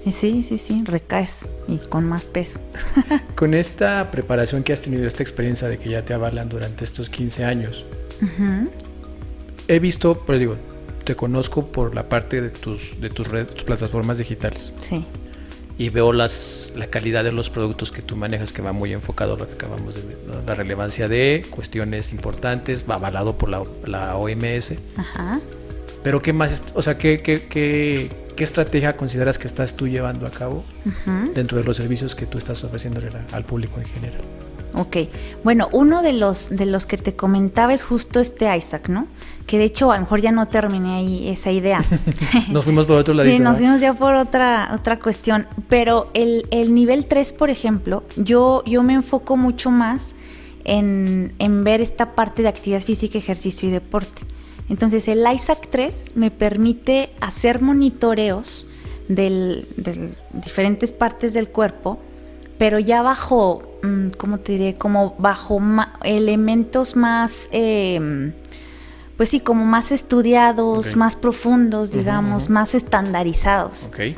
y, 0.05 0.13
sí, 0.13 0.43
sí, 0.43 0.59
sí, 0.59 0.83
recaes 0.85 1.49
y 1.69 1.79
con 1.79 2.05
más 2.05 2.25
peso. 2.25 2.59
con 3.37 3.55
esta 3.55 4.11
preparación 4.11 4.63
que 4.63 4.73
has 4.73 4.81
tenido, 4.81 5.07
esta 5.07 5.23
experiencia 5.23 5.69
de 5.69 5.79
que 5.79 5.91
ya 5.91 6.05
te 6.05 6.15
avalan 6.15 6.49
durante 6.49 6.85
estos 6.85 7.11
15 7.11 7.45
años, 7.45 7.85
He 9.69 9.79
visto, 9.79 10.23
pero 10.27 10.39
digo, 10.39 10.57
te 11.05 11.17
conozco 11.17 11.67
por 11.69 11.95
la 11.95 12.09
parte 12.09 12.41
de 12.41 12.51
tus, 12.51 13.01
de 13.01 13.11
tus, 13.11 13.29
tus 13.29 13.65
plataformas 13.65 14.19
digitales. 14.19 14.73
Sí. 14.81 15.05
Y 15.79 15.89
veo 15.89 16.13
las, 16.13 16.73
la 16.77 16.89
calidad 16.89 17.25
de 17.25 17.33
los 17.33 17.51
productos 17.51 17.91
que 17.91 18.03
tú 18.03 18.15
manejas, 18.15 18.53
que 18.53 18.63
va 18.63 18.73
muy 18.73 18.93
enfocado 18.93 19.35
a 19.35 19.37
lo 19.39 19.49
que 19.49 19.55
acabamos 19.55 19.95
de 19.95 20.03
ver. 20.03 20.19
La 20.47 20.55
relevancia 20.55 21.09
de 21.09 21.47
cuestiones 21.51 22.13
importantes, 22.13 22.85
va 22.89 22.97
avalado 22.97 23.39
por 23.39 23.49
la, 23.49 23.65
la 23.87 24.17
OMS. 24.17 24.75
Ajá. 24.97 25.41
Pero 26.03 26.21
¿qué 26.21 26.33
más? 26.33 26.73
O 26.75 26.83
sea, 26.83 26.99
¿qué, 26.99 27.23
qué, 27.23 27.47
qué, 27.47 28.11
qué 28.37 28.45
estrategia 28.45 28.97
consideras 28.97 29.39
que 29.39 29.47
estás 29.47 29.75
tú 29.75 29.89
llevando 29.89 30.27
a 30.27 30.31
cabo 30.31 30.65
dentro 31.35 31.59
de 31.59 31.65
los 31.65 31.77
servicios 31.77 32.15
que 32.15 32.27
tú 32.27 32.39
estás 32.39 32.63
ofreciéndole 32.65 33.11
al 33.33 33.45
público 33.45 33.79
en 33.79 33.87
general? 33.87 34.23
Ok, 34.75 34.97
bueno, 35.45 35.69
uno 35.73 36.03
de 36.03 36.15
los, 36.15 36.49
de 36.49 36.65
los 36.65 36.87
que 36.87 36.97
te 36.97 37.15
comentaba 37.15 37.75
es 37.75 37.85
justo 37.85 38.21
este 38.21 38.55
Isaac, 38.57 38.89
¿no? 38.89 39.07
Que 39.47 39.59
de 39.59 39.65
hecho 39.65 39.93
a 39.93 39.97
lo 39.97 40.03
mejor 40.03 40.23
ya 40.23 40.33
no 40.33 40.49
terminé 40.49 40.95
ahí 40.95 41.29
esa 41.29 41.51
idea. 41.51 41.85
nos 42.51 42.65
fuimos 42.65 42.87
por 42.87 42.97
otro 42.97 43.13
lado. 43.13 43.29
Sí, 43.29 43.39
nos 43.39 43.59
fuimos 43.59 43.83
ya 43.83 43.93
por 43.93 44.15
otra, 44.15 44.71
otra 44.75 44.99
cuestión. 44.99 45.47
Pero 45.69 46.11
el, 46.15 46.47
el 46.51 46.75
nivel 46.75 47.05
3, 47.05 47.35
por 47.35 47.51
ejemplo, 47.51 48.03
yo, 48.17 48.63
yo 48.65 48.83
me 48.83 48.95
enfoco 48.95 49.37
mucho 49.37 49.71
más 49.71 50.15
en, 50.65 51.35
en 51.39 51.65
ver 51.65 51.83
esta 51.83 52.15
parte 52.15 52.41
de 52.41 52.49
actividad 52.49 52.81
física, 52.81 53.19
ejercicio 53.19 53.69
y 53.69 53.73
deporte. 53.73 54.23
Entonces 54.69 55.09
el 55.09 55.27
Isaac 55.33 55.69
3 55.71 56.13
me 56.15 56.31
permite 56.31 57.11
hacer 57.21 57.61
monitoreos 57.61 58.67
de 59.09 59.65
diferentes 60.33 60.93
partes 60.93 61.35
del 61.35 61.49
cuerpo, 61.49 61.99
pero 62.59 62.79
ya 62.79 63.03
bajo 63.03 63.73
Mm, 63.83 64.11
¿cómo 64.17 64.39
te 64.39 64.53
diré? 64.53 64.75
Como 64.75 65.15
bajo 65.19 65.61
elementos 66.05 66.95
más, 66.95 67.49
em, 67.51 68.33
pues 69.17 69.29
sí, 69.29 69.41
como 69.41 69.65
más 69.65 69.93
estudiados, 69.93 70.97
más 70.97 71.17
profundos, 71.17 71.91
digamos, 71.91 72.49
más 72.49 72.75
estandarizados. 72.75 73.89
Ok. 73.89 74.17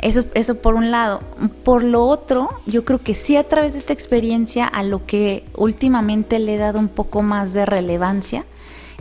Eso, 0.00 0.24
eso 0.34 0.56
por 0.56 0.74
un 0.74 0.90
lado. 0.90 1.20
Por 1.62 1.82
lo 1.82 2.06
otro, 2.06 2.50
yo 2.66 2.84
creo 2.84 3.02
que 3.02 3.14
sí 3.14 3.36
a 3.36 3.48
través 3.48 3.72
de 3.72 3.78
esta 3.78 3.92
experiencia 3.92 4.66
a 4.66 4.82
lo 4.82 5.06
que 5.06 5.44
últimamente 5.56 6.38
le 6.38 6.56
he 6.56 6.58
dado 6.58 6.78
un 6.78 6.88
poco 6.88 7.22
más 7.22 7.52
de 7.54 7.64
relevancia 7.64 8.44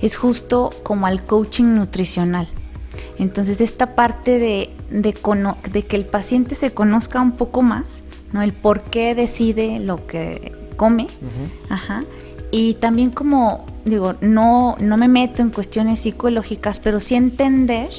es 0.03 0.17
justo 0.17 0.69
como 0.83 1.07
al 1.07 1.25
coaching 1.25 1.75
nutricional. 1.75 2.47
Entonces 3.17 3.61
esta 3.61 3.95
parte 3.95 4.37
de, 4.37 4.69
de, 4.89 5.15
de 5.71 5.85
que 5.85 5.95
el 5.95 6.05
paciente 6.05 6.55
se 6.55 6.73
conozca 6.73 7.21
un 7.21 7.33
poco 7.33 7.61
más, 7.61 8.03
¿no? 8.31 8.41
El 8.41 8.53
por 8.53 8.83
qué 8.83 9.15
decide 9.15 9.79
lo 9.79 10.05
que 10.05 10.51
come. 10.75 11.07
Ajá. 11.69 12.03
Y 12.51 12.75
también 12.75 13.11
como, 13.11 13.65
digo, 13.85 14.15
no, 14.21 14.75
no 14.79 14.97
me 14.97 15.07
meto 15.07 15.41
en 15.41 15.49
cuestiones 15.49 16.01
psicológicas, 16.01 16.79
pero 16.79 16.99
sí 16.99 17.15
entender 17.15 17.89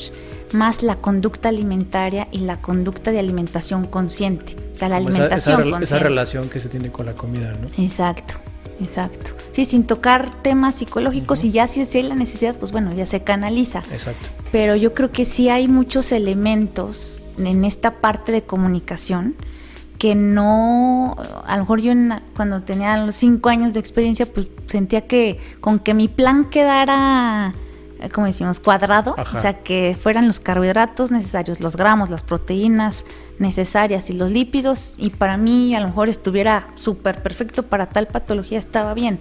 más 0.53 0.83
la 0.83 0.97
conducta 0.97 1.49
alimentaria 1.49 2.29
y 2.31 2.41
la 2.41 2.61
conducta 2.61 3.11
de 3.11 3.19
alimentación 3.19 3.87
consciente. 3.87 4.57
O 4.73 4.77
sea, 4.77 4.89
la 4.89 4.97
alimentación 4.97 5.55
esa, 5.55 5.71
consciente. 5.71 5.85
Esa 5.85 5.99
relación 5.99 6.49
que 6.49 6.61
se 6.61 6.69
tiene 6.69 6.91
con 6.91 7.07
la 7.07 7.15
comida, 7.15 7.57
¿no? 7.61 7.69
Exacto, 7.83 8.35
exacto. 8.85 9.33
Sí, 9.53 9.65
sin 9.65 9.85
tocar 9.85 10.43
temas 10.43 10.77
psicológicos 10.77 11.45
y 11.45 11.51
ya 11.51 11.69
si 11.69 11.81
es 11.81 11.95
la 12.05 12.15
necesidad, 12.15 12.57
pues 12.59 12.73
bueno, 12.73 12.93
ya 12.93 13.07
se 13.07 13.23
canaliza. 13.23 13.83
Exacto. 13.93 14.31
Pero 14.53 14.77
yo 14.77 14.95
creo 14.95 15.11
que 15.11 15.25
sí 15.25 15.49
hay 15.49 15.69
muchos 15.69 16.13
elementos 16.13 17.23
en 17.39 17.65
esta 17.65 18.01
parte 18.01 18.33
de 18.33 18.43
comunicación 18.43 19.35
que 19.99 20.15
no, 20.15 21.17
a 21.47 21.57
lo 21.57 21.63
mejor 21.63 21.81
yo 21.81 21.93
cuando 22.37 22.63
tenía 22.63 22.97
los 22.99 23.17
cinco 23.17 23.49
años 23.49 23.73
de 23.73 23.81
experiencia, 23.81 24.27
pues 24.27 24.51
sentía 24.67 25.03
que 25.07 25.39
con 25.61 25.79
que 25.79 25.95
mi 25.95 26.09
plan 26.09 26.51
quedara 26.51 27.55
como 28.13 28.27
decimos, 28.27 28.61
cuadrado, 28.61 29.15
o 29.17 29.39
sea, 29.39 29.63
que 29.63 29.97
fueran 30.01 30.27
los 30.27 30.41
carbohidratos 30.41 31.11
necesarios, 31.11 31.61
los 31.61 31.77
gramos, 31.77 32.11
las 32.11 32.23
proteínas 32.23 33.05
necesarias 33.39 34.11
y 34.11 34.15
los 34.15 34.31
lípidos, 34.31 34.95
y 34.99 35.11
para 35.11 35.37
mí 35.37 35.75
a 35.75 35.81
lo 35.81 35.87
mejor 35.87 36.09
estuviera 36.09 36.69
súper 36.75 37.23
perfecto 37.23 37.65
para 37.65 37.87
tal 37.87 38.07
patología, 38.07 38.59
estaba 38.59 38.95
bien. 38.95 39.19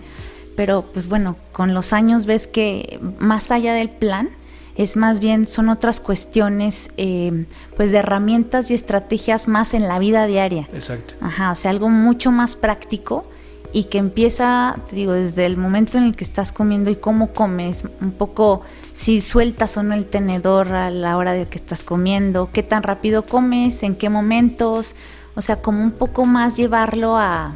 Pero 0.56 0.84
pues 0.94 1.08
bueno, 1.08 1.36
con 1.52 1.74
los 1.74 1.94
años 1.94 2.26
ves 2.26 2.48
que 2.48 3.00
más 3.20 3.52
allá 3.52 3.74
del 3.74 3.90
plan, 3.90 4.30
es 4.76 4.98
más 4.98 5.20
bien, 5.20 5.48
son 5.48 5.70
otras 5.70 6.00
cuestiones, 6.00 6.92
eh, 6.98 7.46
pues 7.76 7.92
de 7.92 8.00
herramientas 8.00 8.72
y 8.72 8.74
estrategias 8.74 9.48
más 9.48 9.74
en 9.74 9.88
la 9.88 10.00
vida 10.00 10.26
diaria. 10.26 10.68
Exacto. 10.74 11.16
Ajá, 11.22 11.52
o 11.52 11.56
sea, 11.56 11.72
algo 11.72 11.90
mucho 11.90 12.32
más 12.32 12.56
práctico 12.56 13.26
y 13.74 13.86
que 13.86 13.98
empieza, 13.98 14.78
te 14.88 14.96
digo, 14.96 15.14
desde 15.14 15.48
el 15.48 15.58
momento 15.58 15.98
en 15.98 16.06
el 16.06 16.16
que 16.16 16.24
estás 16.24 16.52
comiendo 16.52 16.92
y 16.92 16.96
cómo 16.96 17.34
comes, 17.34 17.84
un 18.02 18.12
poco 18.12 18.62
si 18.94 19.20
sueltas 19.20 19.76
o 19.78 19.84
no 19.84 19.96
el 19.96 20.06
tenedor 20.06 20.74
a 20.74 20.92
la 20.92 21.18
hora 21.18 21.34
de 21.34 21.48
que 21.48 21.58
estás 21.58 21.84
comiendo, 21.84 22.52
qué 22.54 22.62
tan 22.62 22.84
rápido 22.84 23.24
comes, 23.24 23.82
en 23.82 23.96
qué 23.96 24.10
momentos, 24.10 24.96
o 25.34 25.42
sea, 25.42 25.58
como 25.58 25.82
un 25.82 25.92
poco 25.92 26.26
más 26.26 26.56
llevarlo 26.56 27.18
a, 27.18 27.56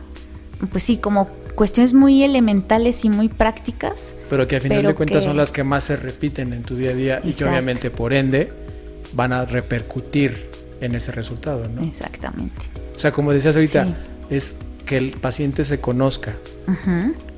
pues 0.71 0.83
sí, 0.83 0.97
como 0.97 1.27
cuestiones 1.53 1.93
muy 1.93 2.23
elementales 2.23 3.05
y 3.05 3.09
muy 3.09 3.29
prácticas. 3.29 4.15
Pero 4.27 4.47
que 4.47 4.55
a 4.55 4.59
final 4.61 4.83
de 4.83 4.95
cuentas 4.95 5.23
son 5.23 5.37
las 5.37 5.51
que 5.51 5.63
más 5.63 5.83
se 5.83 5.97
repiten 5.97 6.51
en 6.51 6.63
tu 6.63 6.75
día 6.75 6.91
a 6.91 6.95
día 6.95 7.21
y 7.23 7.33
que 7.33 7.45
obviamente 7.45 7.91
por 7.91 8.13
ende 8.13 8.51
van 9.13 9.33
a 9.33 9.45
repercutir 9.45 10.49
en 10.81 10.95
ese 10.95 11.11
resultado, 11.11 11.67
¿no? 11.69 11.83
Exactamente. 11.83 12.65
O 12.95 12.99
sea, 12.99 13.11
como 13.11 13.31
decías 13.31 13.55
ahorita, 13.55 13.87
es 14.29 14.57
que 14.87 14.97
el 14.97 15.11
paciente 15.11 15.63
se 15.65 15.79
conozca, 15.79 16.33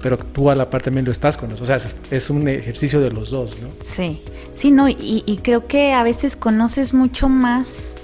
pero 0.01 0.17
tú 0.17 0.49
a 0.49 0.55
la 0.55 0.69
parte 0.69 0.85
también 0.85 1.05
lo 1.05 1.11
estás 1.11 1.35
conociendo. 1.35 1.63
O 1.63 1.79
sea, 1.79 1.91
es, 2.11 2.29
un 2.29 2.47
ejercicio 2.47 3.01
de 3.01 3.11
los 3.11 3.31
dos, 3.31 3.59
¿no? 3.61 3.69
Sí, 3.81 4.21
sí, 4.53 4.71
no, 4.71 4.87
y, 4.87 5.23
y, 5.25 5.37
creo 5.37 5.67
que 5.67 5.91
a 5.91 6.03
veces 6.03 6.37
conoces 6.37 6.93
mucho 6.93 7.27
más 7.27 7.97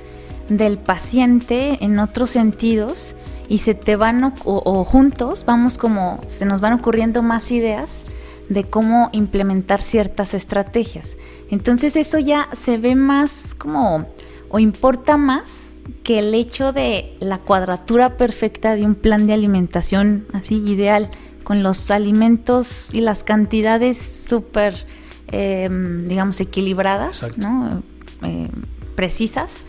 del 0.49 0.77
paciente 0.77 1.77
en 1.81 1.99
otros 1.99 2.31
sentidos 2.31 3.15
y 3.47 3.59
se 3.59 3.75
te 3.75 3.95
van, 3.95 4.23
o, 4.23 4.33
o 4.43 4.83
juntos, 4.83 5.45
vamos 5.45 5.77
como, 5.77 6.19
se 6.27 6.45
nos 6.45 6.59
van 6.59 6.73
ocurriendo 6.73 7.21
más 7.21 7.51
ideas 7.51 8.03
de 8.49 8.63
cómo 8.63 9.09
implementar 9.13 9.81
ciertas 9.81 10.33
estrategias. 10.33 11.17
Entonces 11.51 11.95
eso 11.95 12.17
ya 12.17 12.49
se 12.53 12.77
ve 12.77 12.95
más 12.95 13.53
como, 13.55 14.07
o 14.49 14.59
importa 14.59 15.17
más 15.17 15.74
que 16.03 16.19
el 16.19 16.33
hecho 16.33 16.73
de 16.73 17.15
la 17.19 17.39
cuadratura 17.39 18.17
perfecta 18.17 18.75
de 18.75 18.85
un 18.85 18.95
plan 18.95 19.27
de 19.27 19.33
alimentación 19.33 20.25
así 20.33 20.55
ideal, 20.65 21.11
con 21.43 21.61
los 21.63 21.91
alimentos 21.91 22.93
y 22.93 23.01
las 23.01 23.23
cantidades 23.23 24.23
súper, 24.27 24.85
em, 25.27 26.07
digamos, 26.07 26.41
equilibradas, 26.41 27.37
¿no? 27.37 27.83
Eh, 28.23 28.49
precisas. 28.95 29.63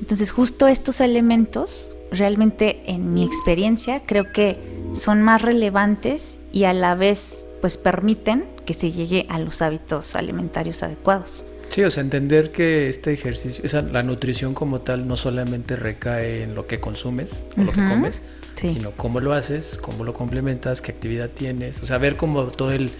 Entonces 0.00 0.32
justo 0.32 0.66
estos 0.66 1.00
elementos, 1.00 1.88
realmente 2.10 2.82
en 2.86 3.14
mi 3.14 3.24
experiencia, 3.24 4.02
creo 4.04 4.32
que 4.32 4.58
son 4.94 5.22
más 5.22 5.42
relevantes 5.42 6.38
y 6.52 6.64
a 6.64 6.72
la 6.72 6.94
vez 6.94 7.46
pues 7.60 7.76
permiten 7.76 8.46
que 8.64 8.74
se 8.74 8.90
llegue 8.90 9.26
a 9.28 9.38
los 9.38 9.62
hábitos 9.62 10.16
alimentarios 10.16 10.82
adecuados. 10.82 11.44
Sí, 11.70 11.84
o 11.84 11.90
sea, 11.90 12.02
entender 12.02 12.50
que 12.50 12.88
este 12.88 13.12
ejercicio, 13.12 13.64
esa, 13.64 13.80
la 13.80 14.02
nutrición 14.02 14.54
como 14.54 14.80
tal 14.80 15.06
no 15.06 15.16
solamente 15.16 15.76
recae 15.76 16.42
en 16.42 16.56
lo 16.56 16.66
que 16.66 16.80
consumes 16.80 17.44
o 17.56 17.62
lo 17.62 17.72
que 17.72 17.84
comes, 17.84 18.22
sino 18.56 18.90
cómo 18.90 19.20
lo 19.20 19.32
haces, 19.32 19.78
cómo 19.80 20.02
lo 20.02 20.12
complementas, 20.12 20.82
qué 20.82 20.90
actividad 20.90 21.30
tienes, 21.30 21.80
o 21.80 21.86
sea, 21.86 21.98
ver 21.98 22.16
como 22.16 22.44
todo 22.46 22.72
el 22.72 22.90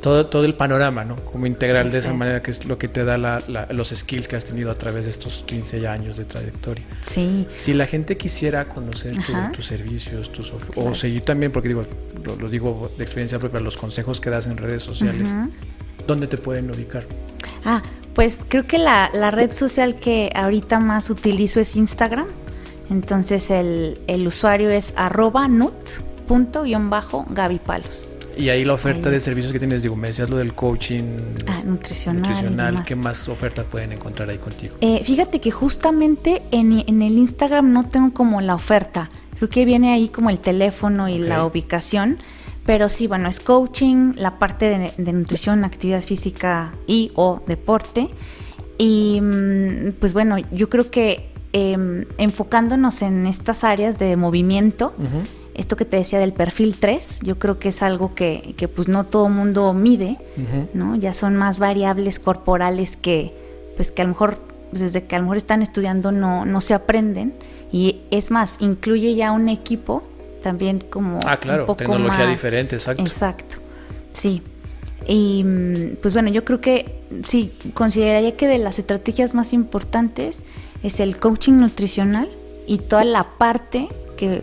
todo, 0.00 0.26
todo 0.26 0.44
el 0.44 0.54
panorama, 0.54 1.04
¿no? 1.04 1.16
Como 1.16 1.46
integral 1.46 1.90
de 1.90 1.98
esa 1.98 2.12
manera 2.12 2.42
que 2.42 2.50
es 2.50 2.64
lo 2.66 2.78
que 2.78 2.88
te 2.88 3.04
da 3.04 3.16
la, 3.16 3.42
los 3.70 3.88
skills 3.90 4.28
que 4.28 4.36
has 4.36 4.44
tenido 4.44 4.70
a 4.70 4.74
través 4.76 5.04
de 5.04 5.10
estos 5.10 5.44
15 5.46 5.86
años 5.86 6.16
de 6.16 6.24
trayectoria. 6.24 6.84
Sí. 7.02 7.46
Si 7.56 7.74
la 7.74 7.86
gente 7.86 8.16
quisiera 8.16 8.68
conocer 8.68 9.16
tus 9.52 9.66
servicios, 9.66 10.32
tus 10.32 10.52
o 10.74 10.94
seguir 10.94 11.22
también, 11.22 11.52
porque 11.52 11.68
digo, 11.68 11.86
lo, 12.24 12.48
digo 12.48 12.90
de 12.96 13.04
experiencia 13.04 13.38
propia, 13.38 13.60
los 13.60 13.76
consejos 13.76 14.20
que 14.20 14.30
das 14.30 14.46
en 14.46 14.56
redes 14.56 14.82
sociales, 14.82 15.32
¿dónde 16.06 16.26
te 16.26 16.38
pueden 16.38 16.70
ubicar? 16.70 17.04
Ah, 17.70 17.82
pues 18.14 18.38
creo 18.48 18.66
que 18.66 18.78
la, 18.78 19.10
red 19.30 19.52
social 19.52 19.96
que 19.96 20.30
ahorita 20.34 20.80
más 20.80 21.10
utilizo 21.10 21.60
es 21.60 21.76
Instagram. 21.76 22.24
Entonces 22.88 23.50
el, 23.50 23.98
usuario 24.26 24.70
es 24.70 24.94
arroba 24.96 25.48
nut.gavipalos. 25.48 28.16
Y 28.38 28.48
ahí 28.48 28.64
la 28.64 28.72
oferta 28.72 29.10
de 29.10 29.20
servicios 29.20 29.52
que 29.52 29.58
tienes, 29.58 29.82
digo, 29.82 29.96
me 29.96 30.08
decías 30.08 30.30
lo 30.30 30.38
del 30.38 30.54
coaching 30.54 31.34
ah, 31.46 31.60
nutricional. 31.62 32.22
nutricional 32.22 32.84
¿Qué 32.84 32.96
más 32.96 33.28
ofertas 33.28 33.66
pueden 33.66 33.92
encontrar 33.92 34.30
ahí 34.30 34.38
contigo? 34.38 34.76
Eh, 34.80 35.02
fíjate 35.04 35.38
que 35.40 35.50
justamente 35.50 36.40
en, 36.50 36.72
el 36.72 37.18
Instagram 37.18 37.70
no 37.70 37.86
tengo 37.86 38.14
como 38.14 38.40
la 38.40 38.54
oferta. 38.54 39.10
Creo 39.36 39.50
que 39.50 39.66
viene 39.66 39.92
ahí 39.92 40.08
como 40.08 40.30
el 40.30 40.38
teléfono 40.38 41.10
y 41.10 41.18
la 41.18 41.44
ubicación 41.44 42.16
pero 42.68 42.90
sí, 42.90 43.06
bueno, 43.06 43.30
es 43.30 43.40
coaching, 43.40 44.12
la 44.16 44.38
parte 44.38 44.92
de, 44.98 45.12
nutrición, 45.14 45.64
actividad 45.64 46.02
física 46.02 46.74
y 46.86 47.12
o 47.14 47.40
deporte. 47.46 48.10
Y 48.76 49.22
mm, 49.22 49.92
pues 49.98 50.12
bueno, 50.12 50.36
yo 50.52 50.68
creo 50.68 50.90
que 50.90 51.30
em, 51.54 52.04
enfocándonos 52.18 53.00
en 53.00 53.26
estas 53.26 53.64
áreas 53.64 53.98
de 53.98 54.16
movimiento, 54.16 54.92
esto 55.54 55.76
que 55.76 55.86
te 55.86 55.96
decía 55.96 56.18
del 56.18 56.34
perfil 56.34 56.76
3, 56.78 57.20
yo 57.22 57.38
creo 57.38 57.58
que 57.58 57.70
es 57.70 57.82
algo 57.82 58.14
que, 58.14 58.54
que 58.58 58.68
pues 58.68 58.86
no 58.86 59.06
todo 59.06 59.30
mundo 59.30 59.72
mide, 59.72 60.18
¿no? 60.74 60.94
Ya 60.94 61.14
son 61.14 61.36
más 61.36 61.60
variables 61.60 62.18
corporales 62.18 62.98
que 62.98 63.32
pues 63.76 63.90
que 63.92 64.02
a 64.02 64.04
lo 64.04 64.10
mejor 64.10 64.40
pues, 64.68 64.82
desde 64.82 65.04
que 65.04 65.16
a 65.16 65.20
lo 65.20 65.24
mejor 65.24 65.38
están 65.38 65.62
estudiando 65.62 66.12
no, 66.12 66.44
no 66.44 66.60
se 66.60 66.74
aprenden 66.74 67.32
y 67.72 68.02
es 68.10 68.30
más, 68.30 68.58
incluye 68.60 69.14
ya 69.14 69.32
un 69.32 69.48
equipo 69.48 70.02
también 70.42 70.80
como 70.80 71.20
ah 71.24 71.38
claro 71.38 71.74
tecnología 71.74 72.26
diferente 72.26 72.76
exacto. 72.76 73.02
Exacto 73.02 73.68
sí. 74.12 74.42
Y 75.06 75.42
mm, 75.44 75.96
pues 76.02 76.12
bueno 76.12 76.30
yo 76.30 76.44
creo 76.44 76.60
que 76.60 77.00
sí 77.24 77.54
consideraría 77.74 78.36
que 78.36 78.46
de 78.46 78.58
las 78.58 78.78
estrategias 78.78 79.34
más 79.34 79.52
importantes 79.52 80.44
es 80.82 81.00
el 81.00 81.18
coaching 81.18 81.54
nutricional 81.54 82.28
y 82.66 82.78
toda 82.78 83.04
la 83.04 83.24
parte 83.38 83.88
que 84.16 84.42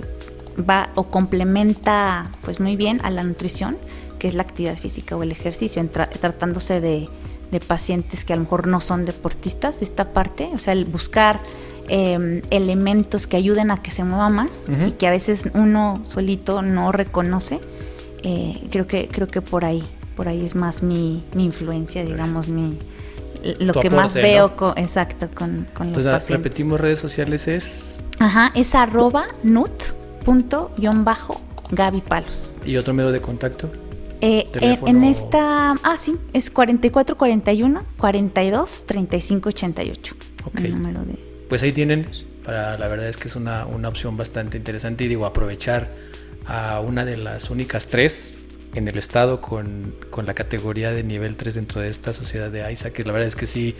va 0.57 0.89
o 0.95 1.03
complementa 1.03 2.25
pues 2.43 2.59
muy 2.59 2.75
bien 2.75 2.99
a 3.03 3.11
la 3.11 3.23
nutrición 3.23 3.77
que 4.17 4.27
es 4.27 4.33
la 4.33 4.43
actividad 4.43 4.77
física 4.77 5.15
o 5.17 5.23
el 5.23 5.31
ejercicio 5.31 5.85
tratándose 5.89 6.79
de, 6.79 7.09
de 7.51 7.59
pacientes 7.59 8.23
que 8.23 8.33
a 8.33 8.37
lo 8.37 8.43
mejor 8.43 8.67
no 8.67 8.79
son 8.79 9.05
deportistas 9.05 9.81
esta 9.81 10.13
parte 10.13 10.49
o 10.53 10.57
sea 10.57 10.73
el 10.73 10.85
buscar 10.85 11.41
Em, 11.87 12.41
elementos 12.49 13.27
que 13.27 13.37
ayuden 13.37 13.69
a 13.69 13.83
que 13.83 13.91
se 13.91 14.03
mueva 14.03 14.29
más 14.29 14.63
y 14.87 14.93
que 14.93 15.07
a 15.07 15.11
veces 15.11 15.47
uno 15.53 16.01
solito 16.05 16.63
no 16.63 16.91
reconoce. 16.91 17.59
Eh, 18.23 18.67
creo 18.71 18.87
que 18.87 19.07
creo 19.07 19.27
que 19.27 19.41
por 19.41 19.65
ahí 19.65 19.83
por 20.15 20.27
ahí 20.27 20.43
es 20.43 20.55
más 20.55 20.81
mi, 20.81 21.23
influencia, 21.35 22.01
pues, 22.01 22.13
digamos, 22.13 22.47
mi 22.47 22.79
lo 23.59 23.73
que 23.73 23.91
más 23.91 24.15
veo, 24.15 24.55
con, 24.55 24.75
exacto, 24.77 25.29
con, 25.35 25.67
con 25.75 25.93
los 25.93 26.03
pacientes. 26.03 26.29
repetimos 26.29 26.81
redes 26.81 26.97
sociales 26.97 27.47
es... 27.47 27.99
Ajá, 28.17 28.51
es 28.55 28.73
arroba 28.73 29.25
nut 29.43 29.83
punto 30.23 30.71
bajo 31.03 31.39
Gaby 31.69 32.01
Palos. 32.01 32.55
¿Y 32.65 32.77
otro 32.77 32.95
medio 32.95 33.11
de 33.11 33.21
contacto? 33.21 33.69
Eh, 34.21 34.47
en, 34.53 35.03
esta, 35.03 35.73
ah 35.83 35.97
sí, 35.99 36.15
es 36.33 36.49
4441 36.49 37.83
42 37.97 38.83
35 38.87 39.49
88. 39.49 40.15
Ok. 40.45 40.59
El 40.61 40.71
número 40.71 41.05
de 41.05 41.34
pues 41.49 41.63
ahí 41.63 41.71
tienen, 41.71 42.07
para 42.43 42.77
la 42.77 42.87
verdad 42.87 43.07
es 43.07 43.17
que 43.17 43.27
es 43.27 43.35
una, 43.35 43.65
opción 43.65 44.17
bastante 44.17 44.57
interesante. 44.57 45.05
Y 45.05 45.07
digo, 45.07 45.25
aprovechar 45.25 45.89
a 46.45 46.79
una 46.79 47.05
de 47.05 47.17
las 47.17 47.49
únicas 47.49 47.87
tres 47.87 48.35
en 48.75 48.87
el 48.87 48.97
estado 48.97 49.41
con, 49.41 49.95
la 50.25 50.33
categoría 50.33 50.91
de 50.91 51.03
nivel 51.03 51.37
3 51.37 51.55
dentro 51.55 51.81
de 51.81 51.89
esta 51.89 52.13
sociedad 52.13 52.51
de 52.51 52.63
AISA, 52.63 52.91
que 52.91 53.03
la 53.03 53.13
verdad 53.13 53.27
es 53.27 53.35
que 53.35 53.47
sí, 53.47 53.75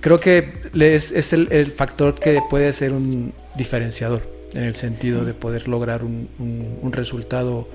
creo 0.00 0.20
que 0.20 0.52
es, 0.74 1.12
es 1.12 1.32
el, 1.32 1.66
factor 1.72 2.14
que 2.14 2.40
puede 2.48 2.72
ser 2.72 2.92
un 2.92 3.32
diferenciador 3.56 4.22
en 4.52 4.62
el 4.62 4.74
sentido 4.74 5.24
de 5.24 5.34
poder 5.34 5.68
lograr 5.68 6.04
un, 6.04 6.92
resultado 6.92 7.68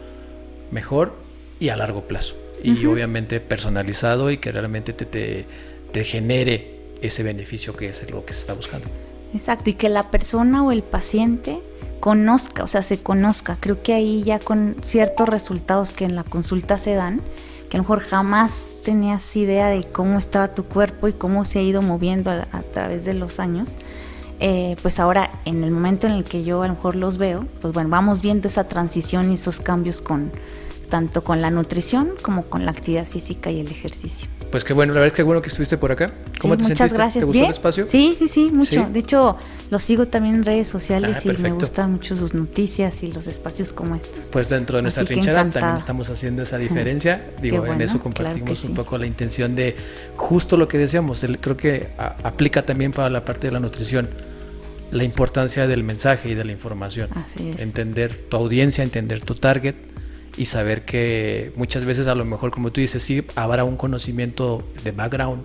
mejor 0.71 1.15
y 1.59 1.69
a 1.69 1.77
largo 1.77 2.07
plazo. 2.07 2.35
Y 2.63 2.85
obviamente 2.85 3.39
personalizado 3.41 4.31
y 4.31 4.37
que 4.37 4.51
realmente 4.51 4.93
te, 4.93 5.45
te 5.91 6.03
genere 6.03 6.74
ese 7.01 7.23
beneficio 7.23 7.75
que 7.75 7.89
es 7.89 8.09
lo 8.09 8.25
que 8.25 8.33
se 8.33 8.39
está 8.39 8.53
buscando. 8.53 8.87
Exacto, 9.33 9.69
y 9.69 9.73
que 9.73 9.89
la 9.89 10.11
persona 10.11 10.63
o 10.63 10.71
el 10.71 10.83
paciente 10.83 11.61
conozca, 11.99 12.63
o 12.63 12.67
sea, 12.67 12.83
se 12.83 12.99
conozca. 12.99 13.57
Creo 13.59 13.81
que 13.81 13.93
ahí 13.93 14.23
ya 14.23 14.39
con 14.39 14.77
ciertos 14.81 15.27
resultados 15.27 15.91
que 15.91 16.05
en 16.05 16.15
la 16.15 16.23
consulta 16.23 16.77
se 16.77 16.93
dan, 16.93 17.21
que 17.69 17.77
a 17.77 17.79
lo 17.79 17.83
mejor 17.83 17.99
jamás 18.01 18.69
tenías 18.83 19.35
idea 19.35 19.69
de 19.69 19.83
cómo 19.83 20.19
estaba 20.19 20.53
tu 20.53 20.65
cuerpo 20.65 21.07
y 21.07 21.13
cómo 21.13 21.45
se 21.45 21.59
ha 21.59 21.61
ido 21.63 21.81
moviendo 21.81 22.31
a, 22.31 22.61
través 22.71 23.05
de 23.05 23.13
los 23.13 23.39
años, 23.39 23.75
eh, 24.39 24.75
pues 24.81 24.99
ahora 24.99 25.31
en 25.45 25.63
el 25.63 25.71
momento 25.71 26.07
en 26.07 26.13
el 26.13 26.23
que 26.23 26.43
yo 26.43 26.61
a 26.61 26.67
lo 26.67 26.75
mejor 26.75 26.95
los 26.95 27.17
veo, 27.17 27.47
pues 27.61 27.73
bueno, 27.73 27.89
vamos 27.89 28.21
viendo 28.21 28.47
esa 28.47 28.67
transición 28.67 29.31
y 29.31 29.35
esos 29.35 29.59
cambios 29.59 30.01
con, 30.01 30.31
tanto 30.87 31.23
con 31.23 31.41
la 31.41 31.49
nutrición 31.51 32.11
como 32.21 32.45
con 32.45 32.65
la 32.65 32.71
actividad 32.71 33.05
física 33.07 33.51
y 33.51 33.59
el 33.59 33.67
ejercicio. 33.67 34.29
Pues 34.51 34.63
qué 34.63 34.73
bueno, 34.73 34.93
la 34.93 35.01
verdad 35.01 35.13
es 35.13 35.17
que 35.17 35.23
bueno 35.23 35.41
que 35.41 35.47
estuviste 35.49 35.77
por 35.77 35.91
acá. 35.91 36.13
¿Cómo 36.39 36.55
te 36.55 36.63
muchas 36.63 36.77
sentiste? 36.77 36.97
gracias. 36.97 37.21
¿Te 37.21 37.25
gustó 37.25 37.33
¿Bien? 37.33 37.45
el 37.45 37.51
espacio? 37.51 37.85
Sí, 37.89 38.15
sí, 38.17 38.27
sí, 38.27 38.51
mucho. 38.53 38.85
¿Sí? 38.85 38.91
De 38.93 38.99
hecho, 38.99 39.35
lo 39.69 39.79
sigo 39.79 40.07
también 40.07 40.35
en 40.35 40.43
redes 40.45 40.67
sociales 40.69 41.17
Ah, 41.25 41.31
y 41.33 41.37
me 41.41 41.51
gustan 41.51 41.91
mucho 41.91 42.15
sus 42.15 42.33
noticias 42.33 43.03
y 43.03 43.11
los 43.11 43.27
espacios 43.27 43.73
como 43.73 43.95
estos. 43.95 44.25
Pues 44.31 44.47
dentro 44.47 44.77
de 44.77 44.83
nuestra 44.83 45.03
Así 45.03 45.13
trinchera 45.13 45.49
también 45.49 45.75
estamos 45.75 46.09
haciendo 46.09 46.43
esa 46.43 46.57
diferencia. 46.59 47.31
Digo, 47.41 47.65
en 47.65 47.81
eso 47.81 47.99
claro 47.99 48.03
compartimos 48.03 48.61
un 48.63 48.69
sí. 48.69 48.73
poco 48.73 48.97
la 48.97 49.07
intención 49.07 49.55
de 49.55 49.75
justo 50.15 50.55
lo 50.55 50.67
que 50.69 50.77
decíamos. 50.77 51.23
el- 51.23 51.39
creo 51.39 51.57
que 51.57 51.89
a- 51.97 52.15
aplica 52.23 52.61
también 52.65 52.91
para 52.93 53.09
la 53.09 53.25
parte 53.25 53.47
de 53.47 53.51
la 53.53 53.59
nutrición. 53.59 54.07
La 54.91 55.03
importancia 55.03 55.67
del 55.67 55.83
mensaje 55.83 56.29
y 56.29 56.35
de 56.35 56.45
la 56.45 56.51
información. 56.53 57.09
Así 57.15 57.49
es. 57.49 57.59
Entender 57.59 58.15
tu 58.29 58.37
audiencia, 58.37 58.83
entender 58.83 59.19
tu 59.19 59.35
target 59.35 59.75
y 60.37 60.45
saber 60.45 60.85
que 60.85 61.51
muchas 61.55 61.85
veces 61.85 62.07
a 62.07 62.15
lo 62.15 62.25
mejor, 62.25 62.51
como 62.51 62.71
tú 62.71 62.81
dices, 62.81 63.03
sí 63.03 63.25
habrá 63.35 63.63
un 63.63 63.77
conocimiento 63.77 64.63
de 64.83 64.91
background, 64.91 65.43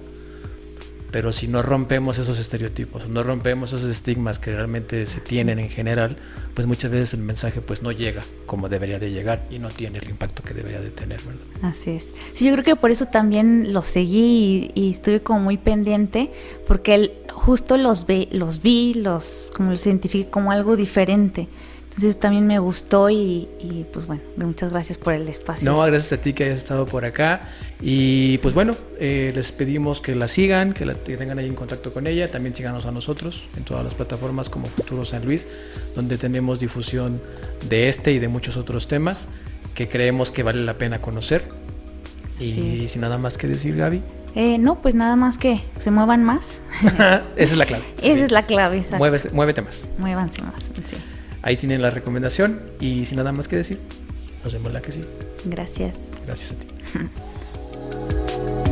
pero 1.11 1.33
si 1.33 1.49
no 1.49 1.63
rompemos 1.63 2.19
esos 2.19 2.39
estereotipos, 2.39 3.09
no 3.09 3.23
rompemos 3.23 3.73
esos 3.73 3.91
estigmas 3.91 4.39
que 4.39 4.53
realmente 4.53 5.07
se 5.07 5.21
tienen 5.21 5.59
en 5.59 5.69
general, 5.69 6.17
pues 6.55 6.67
muchas 6.67 6.91
veces 6.91 7.15
el 7.15 7.21
mensaje 7.21 7.61
pues 7.61 7.83
no 7.83 7.91
llega 7.91 8.23
como 8.47 8.69
debería 8.69 8.99
de 8.99 9.11
llegar 9.11 9.47
y 9.51 9.59
no 9.59 9.71
tiene 9.71 9.99
el 9.99 10.09
impacto 10.09 10.43
que 10.43 10.55
debería 10.55 10.81
de 10.81 10.91
tener, 10.91 11.21
¿verdad? 11.23 11.43
Así 11.63 11.91
es. 11.91 12.09
Sí, 12.33 12.47
yo 12.47 12.53
creo 12.53 12.65
que 12.65 12.77
por 12.77 12.91
eso 12.91 13.07
también 13.07 13.73
los 13.73 13.87
seguí 13.87 14.71
y, 14.75 14.81
y 14.81 14.91
estuve 14.91 15.21
como 15.21 15.41
muy 15.41 15.57
pendiente, 15.57 16.31
porque 16.67 16.95
él, 16.95 17.13
justo 17.33 17.77
los, 17.77 18.07
ve, 18.07 18.29
los 18.31 18.63
vi, 18.63 18.95
los, 18.95 19.53
como 19.57 19.71
los 19.71 19.85
identifiqué 19.87 20.31
como 20.31 20.53
algo 20.53 20.77
diferente. 20.77 21.49
Entonces 21.91 22.21
también 22.21 22.47
me 22.47 22.59
gustó 22.61 23.11
y, 23.11 23.49
y, 23.59 23.85
pues 23.93 24.07
bueno, 24.07 24.23
muchas 24.37 24.71
gracias 24.71 24.97
por 24.97 25.13
el 25.13 25.29
espacio. 25.29 25.71
No, 25.71 25.83
gracias 25.83 26.13
a 26.19 26.23
ti 26.23 26.33
que 26.33 26.45
hayas 26.45 26.59
estado 26.59 26.87
por 26.87 27.05
acá. 27.05 27.49
Y 27.81 28.39
pues 28.39 28.55
bueno, 28.55 28.77
eh, 29.01 29.33
les 29.35 29.51
pedimos 29.51 30.01
que 30.01 30.15
la 30.15 30.29
sigan, 30.29 30.73
que, 30.73 30.87
la, 30.87 30.95
que 30.95 31.17
tengan 31.17 31.39
ahí 31.41 31.47
en 31.47 31.57
contacto 31.57 31.93
con 31.93 32.07
ella. 32.07 32.31
También 32.31 32.55
síganos 32.55 32.87
a 32.87 32.93
nosotros 32.93 33.45
en 33.57 33.65
todas 33.65 33.83
las 33.85 33.97
plataformas 33.97 34.49
como 34.49 34.67
Futuro 34.67 35.05
San 35.05 35.25
Luis, 35.25 35.49
donde 35.97 36.17
tenemos 36.17 36.61
difusión 36.61 37.21
de 37.69 37.89
este 37.89 38.13
y 38.13 38.21
de 38.21 38.29
muchos 38.29 38.57
otros 38.57 38.87
temas 38.87 39.27
que 39.75 39.89
creemos 39.89 40.31
que 40.31 40.45
vale 40.45 40.63
la 40.65 40.75
pena 40.79 41.01
conocer. 41.03 41.43
Y 42.39 42.89
sin 42.89 43.01
nada 43.03 43.19
más 43.19 43.37
que 43.37 43.47
decir, 43.49 43.77
Gaby, 43.77 44.03
Eh, 44.37 44.59
no, 44.59 44.81
pues 44.81 44.95
nada 44.95 45.17
más 45.17 45.37
que 45.39 45.61
se 45.79 45.91
muevan 45.91 46.23
más. 46.23 46.63
esa 46.95 47.23
es 47.37 47.57
la 47.57 47.67
clave. 47.67 47.85
Esa 48.03 48.25
es 48.27 48.31
la 48.31 48.47
clave. 48.47 48.79
exacto. 48.79 49.05
Muévese- 49.05 49.33
muévete 49.33 49.61
más. 49.61 49.85
Muévanse 49.99 50.41
más. 50.43 50.71
Sí. 50.87 50.97
Ahí 51.43 51.57
tienen 51.57 51.83
la 51.83 51.91
recomendación 51.91 52.61
y 52.81 53.07
sin 53.07 53.17
nada 53.17 53.33
más 53.33 53.49
que 53.49 53.57
decir, 53.57 53.79
nos 54.45 54.53
vemos 54.53 54.73
la 54.73 54.83
que 54.83 54.93
sí. 54.93 55.05
Gracias. 55.45 55.97
Gracias 56.27 56.53
a 56.53 56.57
ti. 56.57 56.67